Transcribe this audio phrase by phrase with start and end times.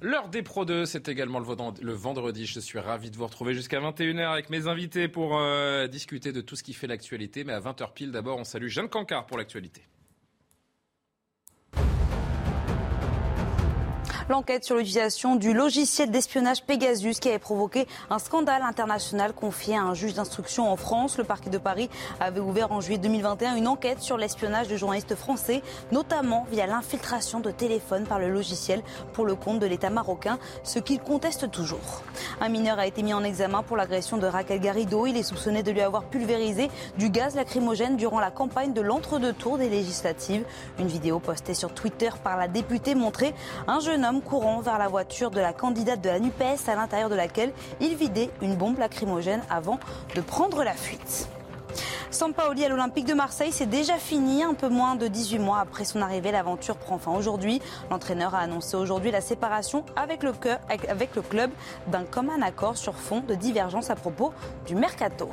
[0.00, 2.46] L'heure des Pro 2, c'est également le vend- le vendredi.
[2.46, 6.40] Je suis ravi de vous retrouver jusqu'à 21h avec mes invités pour euh, discuter de
[6.40, 7.42] tout ce qui fait l'actualité.
[7.42, 9.82] Mais à 20h pile, d'abord, on salue Jeanne Cancard pour l'actualité.
[14.28, 19.80] L'enquête sur l'utilisation du logiciel d'espionnage Pegasus qui avait provoqué un scandale international confié à
[19.80, 21.16] un juge d'instruction en France.
[21.16, 21.88] Le parquet de Paris
[22.20, 27.40] avait ouvert en juillet 2021 une enquête sur l'espionnage de journalistes français, notamment via l'infiltration
[27.40, 28.82] de téléphones par le logiciel
[29.14, 32.02] pour le compte de l'État marocain, ce qu'il conteste toujours.
[32.42, 35.06] Un mineur a été mis en examen pour l'agression de Raquel Garrido.
[35.06, 39.32] Il est soupçonné de lui avoir pulvérisé du gaz lacrymogène durant la campagne de l'entre-deux
[39.32, 40.44] tours des législatives.
[40.78, 43.32] Une vidéo postée sur Twitter par la députée montrait
[43.66, 47.08] un jeune homme courant vers la voiture de la candidate de la NUPES à l'intérieur
[47.10, 49.78] de laquelle il vidait une bombe lacrymogène avant
[50.14, 51.28] de prendre la fuite.
[52.10, 54.42] Sampaoli à l'Olympique de Marseille, c'est déjà fini.
[54.42, 57.60] Un peu moins de 18 mois après son arrivée, l'aventure prend fin aujourd'hui.
[57.90, 60.58] L'entraîneur a annoncé aujourd'hui la séparation avec le, cœur-
[60.88, 61.50] avec le club
[61.88, 64.32] d'un commun accord sur fond de divergence à propos
[64.66, 65.28] du mercato.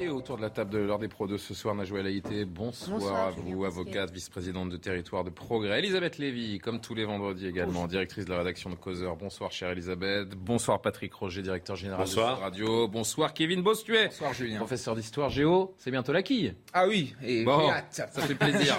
[0.00, 3.00] Et autour de la table de l'heure des Pro 2 ce soir, Najwa Laïté, bonsoir,
[3.00, 5.80] Bonsoir, à vous, avocate, vice-présidente de territoire de progrès.
[5.80, 9.16] Elisabeth Lévy, comme tous les vendredis également, directrice de la rédaction de Causeur.
[9.16, 10.36] Bonsoir, chère Elisabeth.
[10.36, 12.36] Bonsoir, Patrick Roger, directeur général Bonsoir.
[12.36, 12.86] de Radio.
[12.86, 14.06] Bonsoir, Kevin Bostuet.
[14.06, 14.58] Bonsoir Julien.
[14.58, 16.54] Professeur d'histoire géo, c'est bientôt la quille.
[16.72, 18.76] Ah oui, et Bon, ça fait plaisir.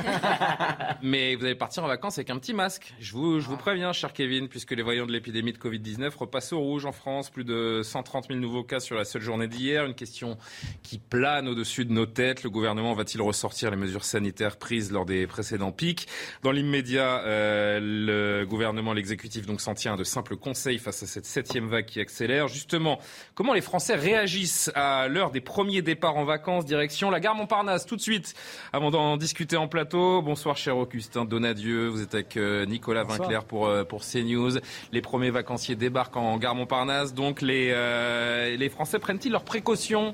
[1.03, 2.93] Mais vous allez partir en vacances avec un petit masque.
[3.01, 6.53] Je vous, je vous préviens, cher Kevin, puisque les voyants de l'épidémie de Covid-19 repassent
[6.53, 7.29] au rouge en France.
[7.29, 9.83] Plus de 130 000 nouveaux cas sur la seule journée d'hier.
[9.85, 10.37] Une question
[10.81, 12.43] qui plane au-dessus de nos têtes.
[12.43, 16.07] Le gouvernement va-t-il ressortir les mesures sanitaires prises lors des précédents pics?
[16.43, 21.07] Dans l'immédiat, euh, le gouvernement, l'exécutif, donc s'en tient à de simples conseils face à
[21.07, 22.47] cette septième vague qui accélère.
[22.47, 22.99] Justement,
[23.35, 26.65] comment les Français réagissent à l'heure des premiers départs en vacances?
[26.65, 28.33] Direction la gare Montparnasse, tout de suite.
[28.73, 33.43] Avant d'en discuter en plateau, bonsoir cher Augustin Donadieu, vous êtes avec euh, Nicolas Vinclair
[33.43, 34.59] pour, euh, pour CNews.
[34.91, 40.13] Les premiers vacanciers débarquent en gare Montparnasse, donc les, euh, les Français prennent-ils leurs précautions?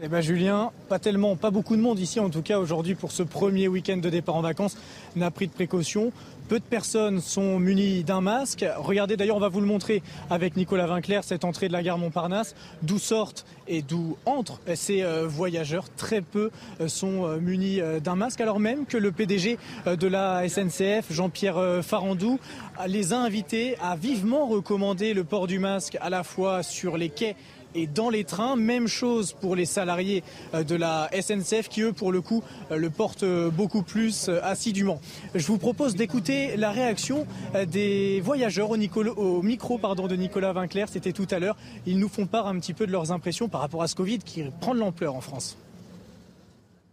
[0.00, 3.10] Eh ben Julien, pas tellement, pas beaucoup de monde ici en tout cas aujourd'hui pour
[3.10, 4.76] ce premier week-end de départ en vacances
[5.16, 6.12] n'a pris de précautions.
[6.48, 8.64] Peu de personnes sont munies d'un masque.
[8.76, 11.98] Regardez d'ailleurs, on va vous le montrer avec Nicolas Vinclair, cette entrée de la gare
[11.98, 15.90] Montparnasse, d'où sortent et d'où entrent ces euh, voyageurs.
[15.96, 19.96] Très peu euh, sont euh, munis euh, d'un masque, alors même que le PDG euh,
[19.96, 22.38] de la SNCF, Jean-Pierre euh, Farandou,
[22.86, 27.10] les a invités à vivement recommander le port du masque à la fois sur les
[27.10, 27.36] quais
[27.74, 28.56] et dans les trains.
[28.56, 30.22] Même chose pour les salariés
[30.54, 34.28] euh, de la SNCF qui, eux, pour le coup, euh, le portent euh, beaucoup plus
[34.42, 35.00] assidûment.
[35.34, 37.26] Je vous propose d'écouter la réaction
[37.66, 40.88] des voyageurs au, Nicolo- au micro pardon, de Nicolas Vinclair.
[40.88, 41.56] C'était tout à l'heure.
[41.86, 44.18] Ils nous font part un petit peu de leurs impressions par rapport à ce Covid
[44.18, 45.56] qui prend de l'ampleur en France.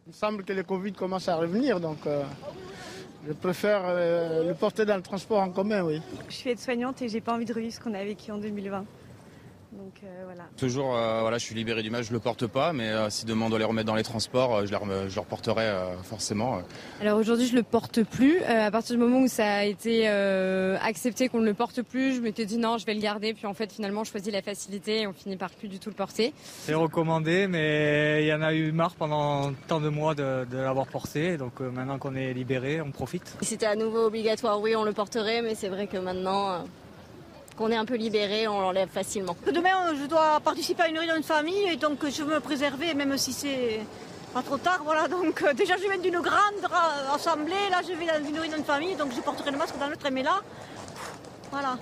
[0.07, 2.21] Il me semble que le Covid commence à revenir, donc euh,
[3.27, 5.99] je préfère euh, le porter dans le transport en commun, oui.
[6.29, 8.85] Je suis aide-soignante et j'ai pas envie de revivre ce qu'on a vécu en 2020.
[9.77, 10.43] Donc euh, voilà.
[10.57, 13.25] Toujours, euh, voilà, je suis libéré du masque, je le porte pas, mais euh, si
[13.25, 15.63] demain on doit les remettre dans les transports, euh, je, les rem- je le reporterai
[15.65, 16.55] euh, forcément.
[16.57, 16.61] euh.
[17.01, 18.39] Alors aujourd'hui, je le porte plus.
[18.41, 21.81] Euh, à partir du moment où ça a été euh, accepté qu'on ne le porte
[21.81, 23.33] plus, je m'étais dit non, je vais le garder.
[23.33, 25.89] Puis en fait, finalement, je choisis la facilité et on finit par plus du tout
[25.89, 26.33] le porter.
[26.61, 30.57] C'est recommandé, mais il y en a eu marre pendant tant de mois de, de
[30.57, 31.35] l'avoir porté.
[31.37, 33.35] Donc euh, maintenant qu'on est libéré, on profite.
[33.41, 36.57] Si c'était à nouveau obligatoire, oui, on le porterait, mais c'est vrai que maintenant euh,
[37.57, 39.35] qu'on est un peu libéré, on l'enlève facilement.
[39.51, 42.93] Demain, je dois participer à une réunion de famille et donc je veux me préserver,
[42.93, 43.79] même si c'est
[44.33, 44.81] pas trop tard.
[44.83, 48.37] Voilà, donc euh, déjà je viens d'une grande ra- assemblée, là je vais dans une
[48.39, 50.41] réunion de famille, donc je porterai le masque dans le mais là,
[51.51, 51.77] voilà.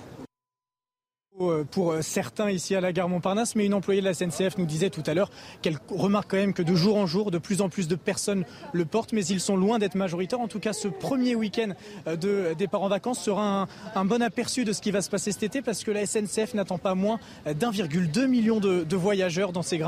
[1.50, 4.58] Euh, Pour euh, certains ici à la gare Montparnasse, mais une employée de la SNCF
[4.58, 5.30] nous disait tout à l'heure
[5.62, 8.44] qu'elle remarque quand même que de jour en jour, de plus en plus de personnes
[8.72, 10.40] le portent, mais ils sont loin d'être majoritaires.
[10.40, 11.72] En tout cas, ce premier week-end
[12.06, 15.32] euh, de départ en vacances sera un, bon aperçu de ce qui va se passer
[15.32, 19.62] cet été, parce que la SNCF n'attend pas moins euh, d'1,2 million de, voyageurs dans
[19.62, 19.78] ces,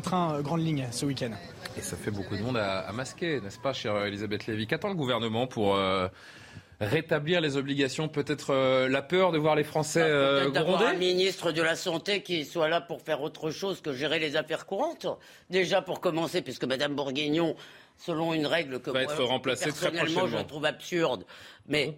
[0.00, 1.30] trains grandes lignes ce week-end.
[1.76, 4.66] Et ça fait beaucoup de monde à, masquer, n'est-ce pas, chère Elisabeth Lévy?
[4.66, 5.78] Qu'attend le gouvernement pour
[6.80, 10.84] rétablir les obligations Peut-être euh, la peur de voir les Français euh, Peut-être d'avoir un
[10.84, 14.36] gronder ministre de la Santé qui soit là pour faire autre chose que gérer les
[14.36, 15.06] affaires courantes.
[15.50, 17.54] Déjà pour commencer, puisque Madame Bourguignon,
[17.96, 21.24] selon une règle que Va moi, être remplacé très personnellement je trouve absurde.
[21.66, 21.94] Mais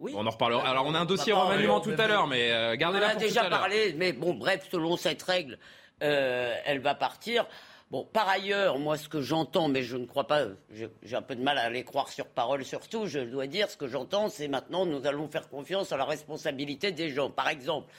[0.00, 0.12] oui.
[0.16, 0.66] On en reparlera.
[0.66, 3.10] Alors, on a un dossier remaniement tout à l'heure, mais euh, On en gardez-la a
[3.12, 3.60] pour déjà tout à l'heure.
[3.60, 5.58] parlé, mais bon, bref, selon cette règle,
[6.02, 7.46] euh, elle va partir.
[7.90, 11.34] Bon, par ailleurs, moi, ce que j'entends, mais je ne crois pas, j'ai un peu
[11.34, 14.46] de mal à les croire sur parole, surtout, je dois dire, ce que j'entends, c'est
[14.46, 17.30] maintenant, nous allons faire confiance à la responsabilité des gens.
[17.30, 17.92] Par exemple,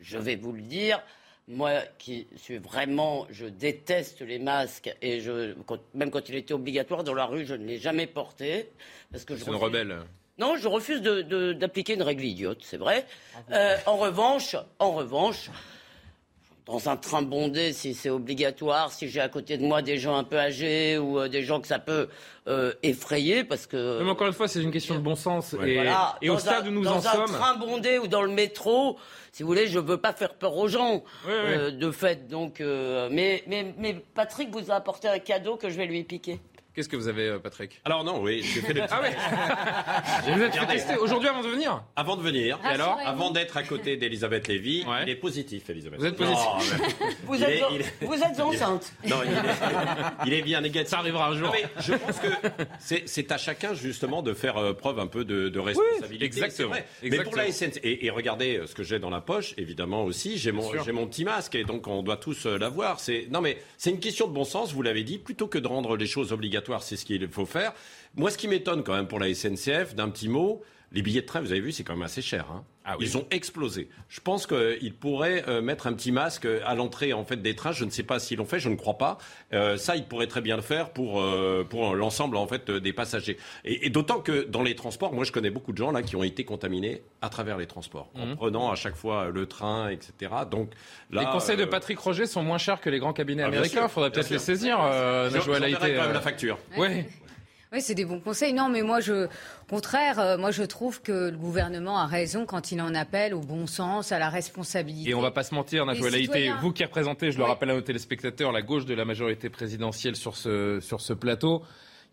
[0.00, 1.00] je vais vous le dire,
[1.46, 6.54] moi qui suis vraiment, je déteste les masques, et je, quand- même quand il était
[6.54, 8.68] obligatoire dans la rue, je ne l'ai jamais porté.
[9.12, 9.98] Parce que je C'est une refuse- rebelle.
[10.38, 13.06] non, je refuse de- de- d'appliquer une règle idiote, c'est vrai.
[13.52, 15.50] Euh, en revanche, en revanche,
[16.66, 20.16] dans un train bondé, si c'est obligatoire, si j'ai à côté de moi des gens
[20.16, 22.08] un peu âgés ou euh, des gens que ça peut
[22.48, 25.54] euh, effrayer, parce que Mais encore une fois, c'est une question de bon sens.
[25.64, 27.26] Et, voilà, et au dans stade un- où nous dans en un sommes.
[27.26, 28.98] train bondé ou dans le métro,
[29.30, 31.32] si vous voulez, je veux pas faire peur aux gens, oui.
[31.32, 32.26] euh, de fait.
[32.26, 36.02] Donc, euh, mais, mais, mais Patrick vous a apporté un cadeau que je vais lui
[36.02, 36.40] piquer.
[36.76, 39.16] Qu'est-ce que vous avez, euh, Patrick Alors non, oui, j'ai fait le petit Ah ouais
[40.26, 43.30] Je vous ai fait tester aujourd'hui avant de venir Avant de venir, Et alors avant
[43.30, 45.98] d'être à côté d'Elisabeth Lévy, il est positif, Elisabeth.
[45.98, 46.78] Vous êtes Non, positif.
[47.00, 48.92] mais- Vous êtes, est- en- il est- vous êtes enceinte.
[49.08, 50.90] Non, il est, il est bien négatif.
[50.90, 51.46] Ça arrivera un jour.
[51.48, 52.28] Non, mais je pense que
[53.06, 56.26] c'est à chacun justement de faire euh, preuve un peu de, de responsabilité.
[56.26, 56.74] exactement.
[57.02, 60.04] Mais pour la SNCF, et, et regardez euh, ce que j'ai dans la poche, évidemment
[60.04, 63.00] aussi, j'ai mon, mon petit masque et donc on doit tous l'avoir.
[63.00, 65.66] C'est non mais c'est une question de bon sens, vous l'avez dit, plutôt que de
[65.66, 67.72] rendre les choses obligatoires, c'est ce qu'il faut faire.
[68.14, 70.62] Moi, ce qui m'étonne quand même pour la SNCF, d'un petit mot.
[70.92, 72.46] Les billets de train, vous avez vu, c'est quand même assez cher.
[72.50, 72.64] hein.
[72.88, 73.04] Ah oui.
[73.06, 73.88] Ils ont explosé.
[74.08, 77.72] Je pense qu'ils pourraient euh, mettre un petit masque à l'entrée en fait des trains.
[77.72, 79.18] Je ne sais pas s'ils l'ont fait, je ne crois pas.
[79.52, 82.92] Euh, ça, ils pourraient très bien le faire pour euh, pour l'ensemble en fait des
[82.92, 83.38] passagers.
[83.64, 86.14] Et, et d'autant que dans les transports, moi je connais beaucoup de gens là qui
[86.14, 88.36] ont été contaminés à travers les transports, en Mhm.
[88.36, 90.30] prenant à chaque fois le train, etc.
[90.48, 90.70] Donc
[91.10, 93.80] là, les conseils de Patrick Roger sont moins chers que les grands cabinets Ah, américains.
[93.84, 94.78] Il faudrait peut-être les saisir.
[94.80, 96.58] Euh, je- euh, la facture.
[96.78, 96.88] Oui.
[97.76, 98.54] Oui, c'est des bons conseils.
[98.54, 99.28] Non, mais moi, je, au
[99.68, 103.40] contraire, euh, moi, je trouve que le gouvernement a raison quand il en appelle au
[103.40, 105.10] bon sens, à la responsabilité.
[105.10, 106.56] Et on va pas se mentir, citoyens.
[106.62, 110.16] vous qui représentez, je le rappelle à nos téléspectateurs, la gauche de la majorité présidentielle
[110.16, 111.64] sur ce, sur ce plateau,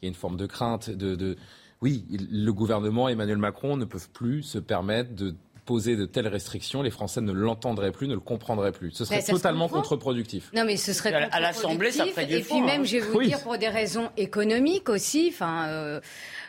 [0.01, 1.15] il y a une forme de crainte de...
[1.15, 1.37] de...
[1.81, 5.33] Oui, le gouvernement, Emmanuel Macron, ne peuvent plus se permettre de
[5.65, 6.81] poser de telles restrictions.
[6.81, 8.91] Les Français ne l'entendraient plus, ne le comprendraient plus.
[8.91, 10.49] Ce serait Ben, totalement contre-productif.
[10.55, 12.13] Non, mais ce serait À la- à l'Assemblée, ça contre-productif.
[12.13, 12.85] ferait du Et puis fond, même, hein.
[12.85, 13.27] je vais vous Oui.
[13.27, 15.29] dire, pour des raisons économiques aussi.
[15.33, 16.01] Enfin, euh,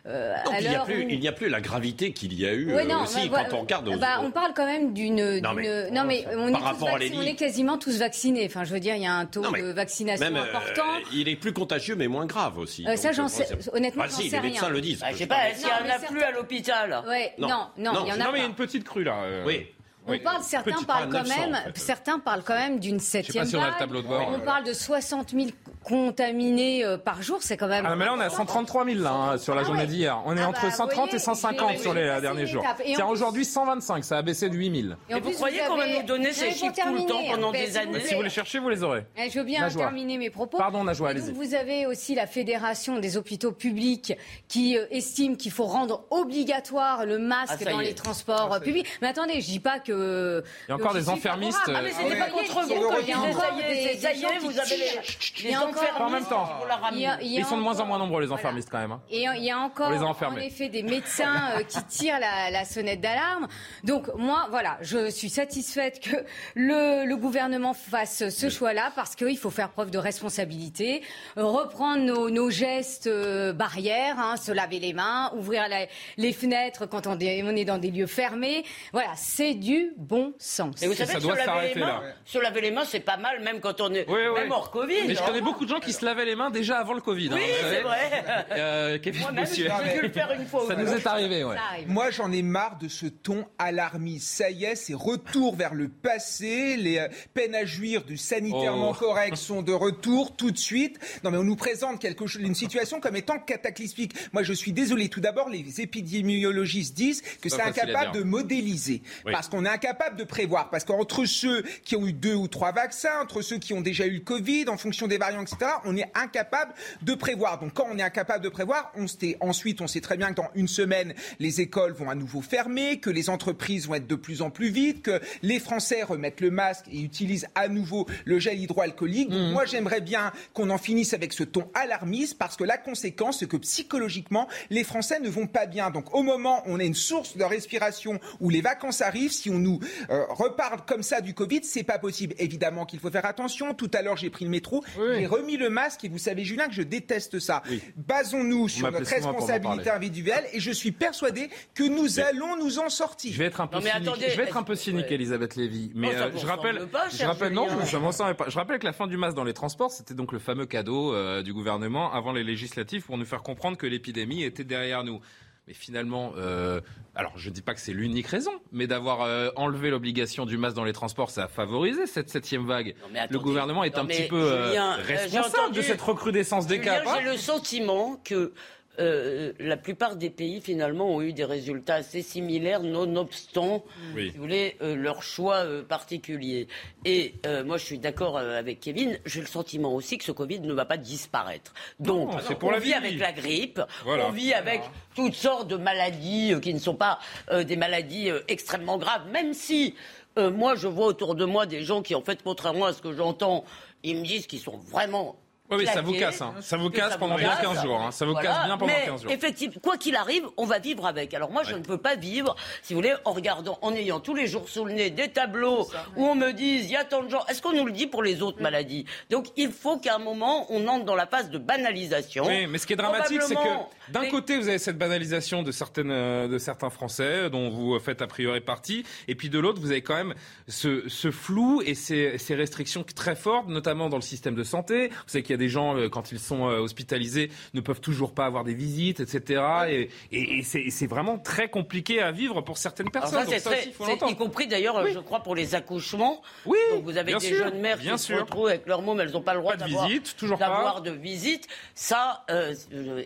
[0.07, 2.39] euh, Donc, il n'y a l'heure plus, où- il n'y a plus la gravité qu'il
[2.39, 4.53] y a eu Ouais, euh, non, aussi bah, quand on regarde aux, bah, on parle
[4.55, 5.41] quand même d'une.
[5.41, 8.45] Non, mais- non, mais on, par est rapport à on est quasiment tous vaccinés.
[8.47, 10.83] Enfin, je veux dire, il y a un taux Non, de vaccination Même, euh, important.
[11.13, 12.87] il est plus contagieux mais moins grave aussi.
[12.87, 14.75] Euh, ça, j'en sais- honnêtement, Bah, j'en si, sais les médecins rien.
[14.75, 15.01] le disent.
[15.01, 17.03] Bah, je sais pas, parle- est-ce qu'il y en a plus à l'hôpital?
[17.39, 17.69] Non, Non.
[17.79, 19.17] il y en a Non, mais il y a une petite crue là.
[19.47, 19.67] Oui.
[20.07, 20.19] On oui.
[20.19, 21.79] parle, certains parlent quand 900, même, en fait.
[21.79, 23.79] certains parlent quand même d'une septième si on a le vague.
[23.79, 24.39] tableau de bord, On euh.
[24.45, 25.47] parle de 60 000
[25.85, 27.85] contaminés euh, par jour, c'est quand même.
[27.87, 29.87] Ah, mais là, on est à 133 000 là, hein, sur la Ah journée ouais.
[29.87, 30.21] d'hier.
[30.27, 32.65] On est Ah entre bah, 130 vous voyez, et 150 j'ai- sur les derniers jours.
[32.85, 34.95] Tiens, aujourd'hui 125, ça a baissé de 8 000.
[35.11, 38.01] Et vous croyez qu'on va nous donner ces chiffres tout le temps pendant des années.
[38.01, 39.05] Si vous les cherchez, vous les aurez.
[39.17, 39.83] Je veux bien Najwa.
[39.85, 40.59] terminer mes propos.
[40.59, 41.33] Pardon, Najwa, allez-y.
[41.33, 44.15] Vous avez aussi la Fédération des hôpitaux publics
[44.49, 48.87] qui euh, estime qu'il faut rendre obligatoire le masque dans les transports publics.
[49.03, 50.43] Mais attendez, je dis pas que.
[50.69, 52.19] Il y a encore des enfermistes, euh, Ah, mais c'était ouais.
[52.19, 54.13] pas contre vous quand il y a ils disaient encore ça y est, des- ça
[54.13, 55.55] des y gens est, qui vous avez les,
[55.99, 56.47] En même temps.
[56.59, 57.25] pour la Il y a- ramener.
[57.27, 58.41] il y a Ils sont de moins en moins nombreux, les Voilà.
[58.43, 58.93] enfermistes, quand même.
[58.93, 59.01] hein.
[59.11, 63.01] Et il y a encore, en effet, des médecins euh, qui tirent la, la sonnette
[63.01, 63.49] d'alarme.
[63.85, 66.17] Donc, moi, voilà, je suis satisfaite que
[66.55, 71.03] le, le gouvernement fasse ce choix-là parce qu'il faut faire preuve de responsabilité,
[71.37, 76.87] reprendre nos, nos gestes euh, barrières, hein, se laver les mains, ouvrir la- les fenêtres
[76.87, 78.65] quand on est, on est dans des lieux fermés.
[78.93, 80.83] Voilà, c'est du bon sens.
[80.83, 82.13] Et vous Ça savez que doit se laver s'arrêter, les mains, là.
[82.25, 84.41] se laver les mains, c'est pas mal, même quand on est, Oui, oui.
[84.41, 85.07] même hors Covid.
[85.07, 87.29] Mais je connais beaucoup de gens qui se lavaient les mains déjà avant le Covid.
[87.33, 88.25] hein, Oui, c'est vrai.
[88.53, 89.69] Euh, Kevin Moi-même, Bossuet.
[89.85, 90.65] j'ai dû le faire une fois.
[90.65, 91.57] ou Ça nous est arrivé, ouais.
[91.57, 91.89] Ça arrive.
[91.91, 94.29] Moi, j'en ai marre de ce ton alarmiste.
[94.29, 96.77] Ça y est, c'est retour vers le passé.
[96.77, 98.95] Les euh, peines à jouir du sanitairement Oh.
[98.95, 100.99] correct sont de retour tout de suite.
[101.25, 104.13] Non, mais on nous présente quelque chose, une situation comme étant cataclysmique.
[104.33, 105.09] Moi, je suis désolé.
[105.09, 109.03] Tout d'abord, les épidémiologistes disent que C'est incapable de modéliser.
[109.25, 109.33] Oui.
[109.33, 110.71] Parce qu'on est incapable de prévoir.
[110.71, 114.07] Parce qu'entre ceux qui ont eu deux ou trois vaccins, entre ceux qui ont déjà
[114.07, 115.54] eu le Covid, en fonction des variants, etc.,
[115.85, 117.59] on est incapable de prévoir.
[117.59, 120.37] Donc, quand on est incapable de prévoir, on sait, ensuite, on sait très bien que
[120.37, 124.15] dans une semaine, les écoles vont à nouveau fermer, que les entreprises vont être de
[124.15, 128.39] plus en plus vite, que les Français remettent le masque et utilisent à nouveau le
[128.39, 129.31] gel hydroalcoolique.
[129.31, 133.39] Donc, moi, j'aimerais bien qu'on en finisse avec ce ton alarmiste parce que la conséquence,
[133.41, 135.91] c'est que psychologiquement, les Français ne vont pas bien.
[135.91, 139.51] Donc, au moment où on a une source de respiration où les vacances arrivent, si
[139.51, 139.81] on nous
[140.11, 142.35] euh, reparle comme ça du Covid, c'est pas possible.
[142.39, 143.75] Évidemment qu'il faut faire attention.
[143.75, 144.85] Tout à l'heure, j'ai pris le métro.
[144.99, 145.27] Oui.
[145.45, 147.63] Remis le masque et vous savez Julien que je déteste ça.
[147.97, 153.33] Basons-nous sur notre responsabilité individuelle et je suis persuadé que nous allons nous en sortir.
[153.33, 155.07] Je vais être un peu Non, cynique, attendez, je vais être un peu est-ce- cynique
[155.09, 155.15] ouais.
[155.15, 155.93] Elisabeth Lévy.
[155.95, 157.97] Mais euh, je rappelle, pas, je rappelle, non, je,
[158.33, 158.49] pas.
[158.49, 161.15] Je rappelle que la fin du masque dans les transports, c'était donc le fameux cadeau
[161.15, 165.21] euh, du gouvernement avant les législatives pour nous faire comprendre que l'épidémie était derrière nous.
[165.67, 166.81] Mais finalement, euh,
[167.15, 170.59] alors je ne dis pas que c'est l'unique raison, mais d'avoir euh, enlevé l'obligation du
[170.59, 172.95] masque dans les transports, ça a favorisé cette septième vague.
[173.11, 176.77] mais le gouvernement est Non, un petit peu euh, Julien, responsable de cette recrudescence des
[176.77, 177.19] Julien, cas.
[177.19, 178.53] J'ai le sentiment que
[179.01, 183.85] euh, la plupart des pays finalement ont eu des résultats assez similaires, nonobstant,
[184.15, 184.31] Oui.
[184.31, 186.69] si vous voulez, euh, leur choix euh, particulier.
[187.05, 187.35] Et
[187.65, 189.19] moi, je suis d'accord avec Kevin.
[189.27, 191.75] J'ai le sentiment aussi que ce Covid ne va pas disparaître.
[192.01, 192.95] Donc, Non, c'est pour on la vit vie.
[192.95, 194.27] avec la grippe, Voilà.
[194.29, 194.81] on vit avec
[195.15, 197.19] toutes sortes de maladies qui ne sont pas
[197.65, 199.95] des maladies extrêmement graves, même si
[200.37, 203.13] moi, je vois autour de moi des gens qui, en fait, contrairement à ce que
[203.13, 203.65] j'entends,
[204.03, 205.37] ils me disent qu'ils sont vraiment
[205.71, 206.55] Oui, oui, ça vous casse, hein.
[206.61, 208.11] Ça vous casse pendant bien 15 jours, hein.
[208.11, 209.31] Ça vous casse bien pendant Mais 15 jours.
[209.33, 211.33] Effectivement, quoi qu'il arrive, on va vivre avec.
[211.33, 214.35] Alors moi, je ne peux pas vivre, si vous voulez, en regardant, en ayant tous
[214.35, 217.23] les jours sous le nez des tableaux où on me dise, il y a tant
[217.23, 217.45] de gens.
[217.47, 219.07] Est-ce qu'on nous le dit pour les autres maladies?
[219.31, 222.45] Donc il faut qu'à un moment, on entre dans la phase de banalisation.
[222.47, 225.63] Oui, mais ce qui est dramatique, c'est que d'un Mais- côté, vous avez cette banalisation
[225.63, 229.59] de, certaines, euh, de certains Français, dont vous faites a priori partie, et puis de
[229.59, 230.35] l'autre, vous avez quand même
[230.69, 235.09] ce, ce flou et ces, ces restrictions très fortes, notamment dans le système de santé.
[235.09, 238.01] Vous savez qu'il y a des gens, euh, quand ils sont euh, hospitalisés, ne peuvent
[238.01, 239.63] toujours pas avoir des visites, etc.
[239.89, 243.45] Et, et- et c'est vraiment très compliqué à vivre pour certaines Alors personnes.
[243.45, 246.43] ça, c'est ça très, aussi, faut y compris d'ailleurs, je crois, pour les accouchements.
[246.67, 248.41] Oui, Donc vous avez des sûr, jeunes mères qui se sûr.
[248.41, 251.01] retrouvent avec leurs mômes, elles n'ont pas le droit de d'avoir pas.
[251.01, 251.67] de visite.
[251.95, 252.75] Ça, euh,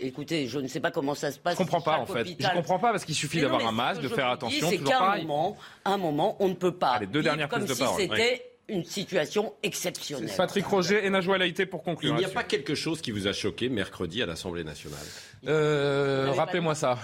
[0.01, 1.55] écoutez, je ne sais pas comment ça se passe.
[1.55, 2.21] Je comprends pas, en fait.
[2.21, 4.79] hôpital- Je comprends pas parce qu'il suffit d'avoir un masque, que de faire attention, C'est
[4.79, 7.83] qu'à un moment, un moment, on ne peut pas deux vivre dernières comme de si
[7.97, 10.31] c'était une situation exceptionnelle.
[10.37, 12.15] Patrick Roger et Najwa Laïté pour conclure.
[12.15, 14.99] Il n'y a pas quelque chose qui vous a choqué mercredi à l'Assemblée nationale?
[15.47, 16.99] Euh, Rappelez-moi ça.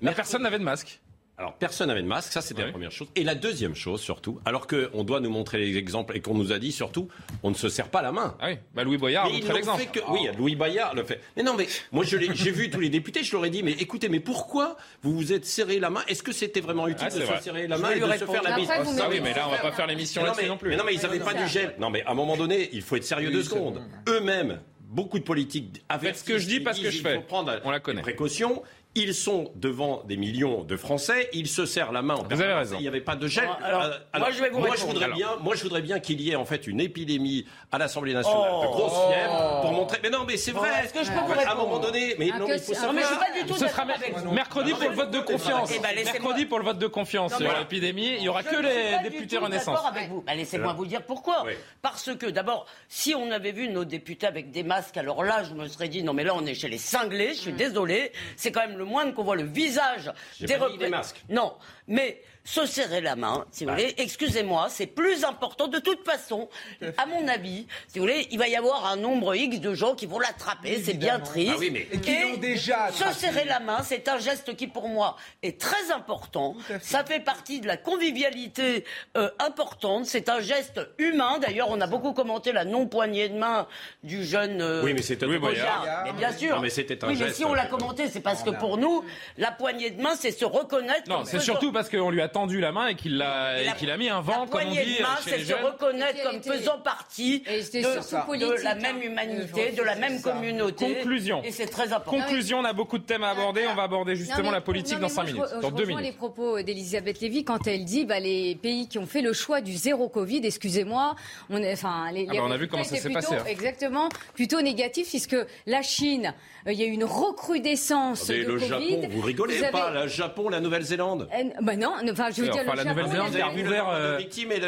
[0.00, 1.00] Mais personne n'avait de masque.
[1.38, 3.06] Alors, personne n'avait de masque, ça c'était la première chose.
[3.14, 6.50] Et la deuxième chose surtout, alors qu'on doit nous montrer les exemples et qu'on nous
[6.50, 7.08] a dit surtout,
[7.44, 8.36] on ne se serre pas la main.
[8.40, 9.82] Ah oui, bah Louis Boyard a Mais n'ont l'exemple.
[10.08, 11.20] Oui, Louis Bayard le fait.
[11.36, 12.18] Mais non, mais moi j'ai
[12.50, 15.44] vu tous les députés, je leur ai dit, mais écoutez, mais pourquoi vous vous êtes
[15.46, 16.02] serré la main?
[16.08, 17.38] Est-ce que c'était vraiment utile Ah, c'est de vrai.
[17.38, 18.68] se serrer la main et de se faire la bise?
[18.70, 20.70] Ah oui, mais là, on va pas faire l'émission non, là-dessus non plus.
[20.70, 21.74] Mais non, mais ils n'avaient pas du gel.
[21.78, 23.80] Non, mais à un moment donné, il faut être sérieux deux secondes.
[24.08, 27.20] Eux-mêmes, beaucoup de politiques Faites ce que je dis, pas ce que je fais.
[27.20, 27.98] prendre On la connaît.
[27.98, 28.62] des précautions.
[28.94, 32.14] Ils sont devant des millions de Français, ils se serrent la main.
[32.14, 32.58] en avez permanence.
[32.58, 32.76] raison.
[32.78, 33.48] Il n'y avait pas de gel.
[33.62, 34.92] Alors, Euh, moi, je vais vous moi, je répondre.
[34.94, 38.14] voudrais bien, moi, je voudrais bien qu'il y ait en fait une épidémie à l'Assemblée
[38.14, 38.62] nationale Oh.
[38.62, 39.98] de grosse fièvre pour montrer.
[40.02, 40.70] Mais non, mais c'est vrai.
[40.82, 42.74] est-ce que je peux vous À un répondre moment donné, mais Ah, non, il faut
[42.74, 42.92] savoir.
[42.92, 43.84] Non, mais je suis pas du tout Ce sera
[44.32, 45.70] mercredi pour le vote de confiance.
[46.04, 48.14] Mercredi pour le vote de confiance sur l'épidémie.
[48.16, 49.74] Il y aura que les députés Renaissance.
[49.76, 50.22] d'accord avec vous.
[50.22, 51.44] Bah, Laissez-moi vous dire pourquoi.
[51.82, 55.54] Parce que d'abord, si on avait vu nos députés avec des masques, alors là, je
[55.54, 57.34] me serais dit non, mais là, on est chez les cinglés.
[57.34, 58.12] Je suis désolé.
[58.36, 61.22] C'est quand même le moindre qu'on voit le visage des pas mis des repré- masques.
[61.28, 61.54] Non,
[61.86, 63.94] mais se serrer la main, si vous voulez.
[63.98, 65.68] Excusez-moi, c'est plus important.
[65.68, 66.48] De toute façon,
[66.96, 69.94] à mon avis, si vous voulez, il va y avoir un nombre X de gens
[69.94, 70.80] qui vont l'attraper.
[70.82, 71.52] C'est bien triste.
[71.54, 74.66] Ah oui, mais- Et qui l'ont déjà se serrer la main, c'est un geste qui,
[74.66, 76.56] pour moi, est très important.
[76.80, 78.84] Ça fait partie de la convivialité
[79.16, 80.06] euh, importante.
[80.06, 81.38] C'est un geste humain.
[81.38, 83.66] D'ailleurs, on a beaucoup commenté la non-poignée de main
[84.02, 85.26] du jeune euh, Oui, mais c'était.
[85.38, 86.04] Boyard.
[86.04, 86.56] Mais bien sûr.
[86.56, 87.36] Non, mais c'était un oui, mais geste.
[87.36, 89.04] si on l'a commenté, c'est parce que pour nous,
[89.36, 91.08] la poignée de main, c'est se reconnaître.
[91.08, 93.90] Non, c'est surtout parce qu'on lui a tendu la main et qu'il a, Et qu'il
[93.90, 96.42] a mis un vent, comme on poignée dit de main, chez c'est se reconnaître comme
[96.42, 98.74] faisant partie de, surtout de la hein.
[98.76, 100.94] même Euh, humanité, de la même communauté.
[100.94, 101.42] Conclusion.
[101.44, 102.20] Et c'est très important.
[102.22, 103.62] Conclusion, on a beaucoup de thèmes à aborder.
[103.70, 105.68] On va aborder justement Non, mais- la politique non, dans mais 5 moi, minutes, dans
[105.70, 106.12] je 2 rejoins minutes.
[106.12, 109.60] les propos d'Elisabeth Lévy quand elle dit bah, les pays qui ont fait le choix
[109.60, 111.16] du zéro Covid, excusez-moi,
[111.50, 113.44] on est, enfin, les, Ah bah, on a vu comment ça s'est passé, hein.
[113.48, 116.34] Exactement, plutôt négatifs puisque la Chine,
[116.66, 118.68] euh, il y a eu une recrudescence Mais de le Covid.
[118.68, 121.28] Japon, vous rigolez pas, le Japon, la Nouvelle-Zélande.
[121.34, 123.88] Euh, bah non, enfin, je veux dire, enfin, le la Nouvelle-Zélande a rouvert.
[123.88, 124.58] euh, de victimes et.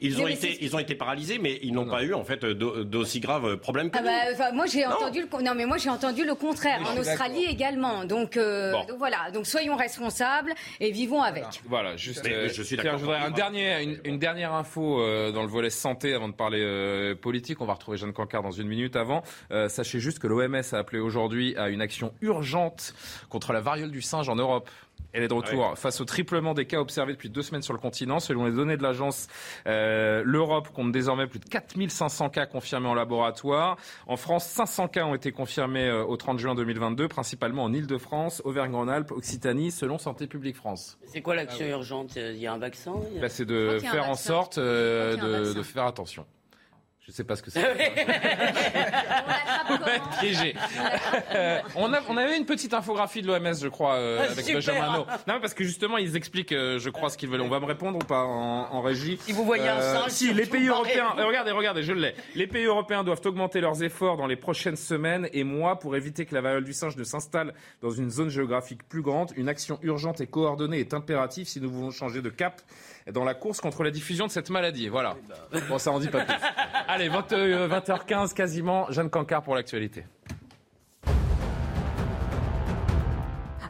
[0.00, 2.24] Ils Mais ont mais été, ils ont été paralysés, mais ils n'ont pas eu en
[2.24, 4.38] fait d'au- d'aussi graves problèmes que Ah nous.
[4.38, 4.92] bah, moi j'ai Non.
[4.92, 8.72] entendu le non mais moi j'ai entendu le contraire je en Australie également donc, euh,
[8.72, 8.84] Bon.
[8.84, 11.44] donc voilà donc soyons responsables et vivons avec.
[11.68, 12.22] Voilà, juste.
[12.24, 12.98] Mais- mais euh, je suis d'accord.
[12.98, 16.34] je voudrais un dernier, une, une dernière info euh, dans le volet santé avant de
[16.34, 17.60] parler euh, politique.
[17.60, 18.96] On va retrouver Jeanne Cancard dans une minute.
[18.96, 22.94] Avant, Euh, sachez juste que l'OMS a appelé aujourd'hui à une action urgente
[23.28, 24.68] contre la variole du singe en Europe.
[25.12, 27.72] Elle est de retour Ah face au triplement des cas observés depuis deux semaines sur
[27.72, 28.20] le continent.
[28.20, 29.26] Selon les données de l'agence,
[29.66, 33.76] euh, l'Europe compte désormais plus de 4500 cas confirmés en laboratoire.
[34.06, 38.42] En France, 500 cas ont été confirmés euh, au 30 juin 2022, principalement en Ile-de-France,
[38.44, 40.98] Auvergne-Rhône-Alpes, Occitanie, selon Santé publique France.
[41.06, 42.16] C'est quoi l'action urgente?
[42.16, 42.92] Il y a un vaccin?
[42.92, 46.24] A- Bah, c'est de faire en sorte euh, de, de faire attention.
[47.10, 47.60] Je sais pas ce que c'est.
[47.60, 47.90] Ouais,
[50.20, 50.54] piégé.
[51.34, 54.44] Euh, on, a, on avait une petite infographie de l'OMS, je crois, euh, Ah, avec
[54.44, 54.54] super.
[54.54, 55.06] Benjamin.
[55.26, 57.40] Non, parce que justement, ils expliquent, euh, je crois, ce qu'ils veulent.
[57.40, 60.32] On va me répondre ou pas en, en régie Si vous voyez un singe, Si,
[60.32, 61.14] les pays européens.
[61.18, 62.14] euh, regardez, regardez, je l'ai.
[62.36, 66.26] Les pays européens doivent augmenter leurs efforts dans les prochaines semaines et mois pour éviter
[66.26, 69.32] que la variole du singe ne s'installe dans une zone géographique plus grande.
[69.36, 72.62] Une action urgente et coordonnée est impérative si nous voulons changer de cap
[73.12, 74.88] dans la course contre la diffusion de cette maladie.
[74.88, 75.16] Voilà.
[75.68, 76.34] Bon, ça en dit pas plus.
[76.88, 78.90] Allez, 20, euh, 20h15 quasiment.
[78.90, 80.04] Jeanne Cancard pour l'actualité.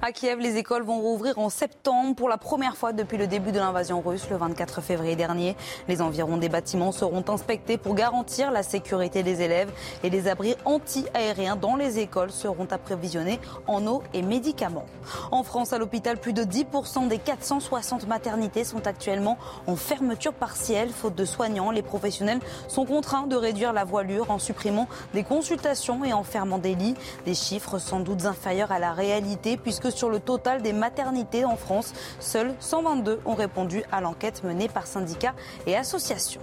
[0.02, 3.52] À Kiev, les écoles vont rouvrir en septembre pour la première fois depuis le début
[3.52, 5.56] de l'invasion russe le 24 février dernier.
[5.88, 9.70] Les environs des bâtiments seront inspectés pour garantir la sécurité des élèves
[10.02, 14.86] et les abris anti-aériens dans les écoles seront approvisionnés en eau et médicaments.
[15.32, 20.88] En France, à l'hôpital, plus de 10% des 460 maternités sont actuellement en fermeture partielle.
[20.88, 26.06] Faute de soignants, les professionnels sont contraints de réduire la voilure en supprimant des consultations
[26.06, 26.94] et en fermant des lits.
[27.26, 31.56] Des chiffres sans doute inférieurs à la réalité puisque sur le total des maternités en
[31.56, 35.34] France, seuls 122 ont répondu à l'enquête menée par syndicats
[35.66, 36.40] et associations.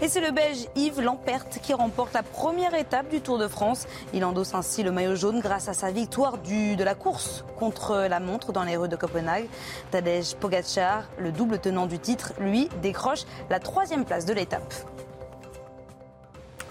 [0.00, 3.86] Et c'est le Belge Yves Lampert qui remporte la première étape du Tour de France.
[4.12, 8.20] Il endosse ainsi le maillot jaune grâce à sa victoire de la course contre la
[8.20, 9.48] montre dans les rues de Copenhague.
[9.90, 14.74] Tadej Pogacar, le double tenant du titre, lui décroche la troisième place de l'étape.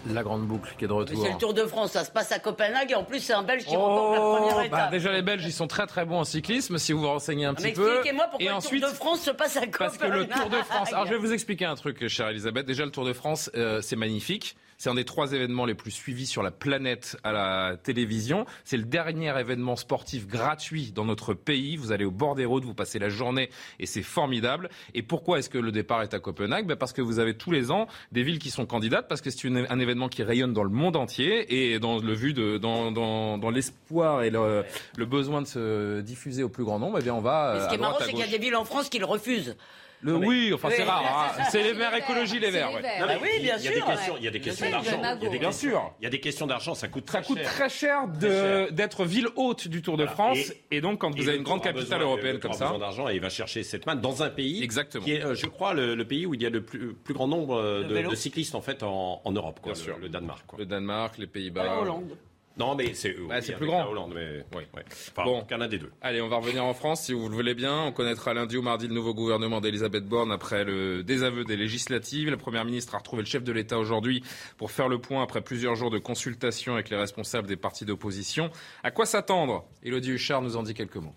[0.10, 1.22] La grande boucle qui est de retour.
[1.24, 3.44] c'est le Tour de France, ça se passe à Copenhague et en plus c'est un
[3.44, 4.92] Belge qui remporte la première bah, étape.
[4.92, 7.52] déjà les Belges ils sont très très bons en cyclisme si vous vous renseignez un
[7.52, 7.88] Ah, petit mais peu.
[7.96, 9.78] expliquez-moi pourquoi Et le ensuite, Tour de France se passe à Copenhague.
[9.78, 10.90] Parce que le Tour de France.
[10.94, 12.66] Alors je vais vous expliquer un truc, chère Elisabeth.
[12.66, 14.56] Déjà le Tour de France, euh, c'est magnifique.
[14.82, 18.48] C'est un des trois événements les plus suivis sur la planète à la télévision.
[18.64, 21.78] C'est le dernier événement sportif gratuit dans notre pays.
[21.78, 24.72] Vous allez au bord des routes, vous passez la journée et c'est formidable.
[24.96, 26.66] Et pourquoi est-ce que le départ est à Copenhague?
[26.66, 29.30] Ben Parce que vous avez tous les ans des villes qui sont candidates, parce que
[29.30, 32.92] c'est un événement qui rayonne dans le monde entier et dans le vu de, dans,
[32.92, 34.64] dans, dans l'espoir et le,
[34.98, 37.52] le besoin de se diffuser au plus grand nombre, eh bien on va.
[37.54, 38.90] Mais ce euh, qui à est marrant, c'est qu'il y a des villes en France
[38.90, 39.56] qui le refusent.
[40.04, 40.88] Le oui, enfin c'est Oui.
[40.88, 41.36] rare.
[41.40, 41.44] hein.
[41.52, 42.74] C'est les verts écologie, les verts.
[42.74, 42.82] ouais.
[43.00, 43.86] Non, mais oui, bien il y a sûr.
[43.86, 44.92] des questions, il y a des questions d'argent.
[44.98, 45.20] le magot.
[45.22, 45.94] Il y a des Bien questions- sûr.
[46.00, 47.50] Il y a des questions d'argent, ça coûte Ça très coûte cher.
[47.54, 48.72] très cher Très de- cher.
[48.72, 50.52] d'être ville haute du Tour de France.
[50.72, 52.66] Et, donc, quand Et vous avez une grande capitale besoin- européenne comme a ça.
[52.66, 55.04] besoin d'argent et il va chercher cette main dans un pays Exactement.
[55.04, 57.14] qui est, euh, je crois, le, le pays où il y a le plus, plus
[57.14, 59.98] grand nombre De cyclistes en fait en, en Europe, quoi, Bien le, sûr.
[60.00, 60.46] le Danemark.
[60.48, 60.60] Quoi.
[60.60, 61.64] Le Danemark, les Pays-Bas.
[61.64, 62.18] La Hollande.
[62.58, 63.90] Non, mais c'est oui, avec plus la grand.
[63.92, 64.44] Hollande, mais.
[64.54, 65.68] Enfin, Bon.
[65.68, 65.92] des deux.
[66.02, 67.84] Allez, on va revenir en France si vous le voulez bien.
[67.84, 72.30] On connaîtra lundi ou mardi le nouveau gouvernement d'Elisabeth Borne après le désaveu des législatives.
[72.30, 74.24] La première ministre a retrouvé le chef de l'État aujourd'hui
[74.58, 78.52] pour faire le point après plusieurs jours de consultation avec les responsables des partis d'opposition.
[78.84, 79.66] À quoi s'attendre?
[79.84, 81.16] Élodie Huchard nous en dit quelques mots.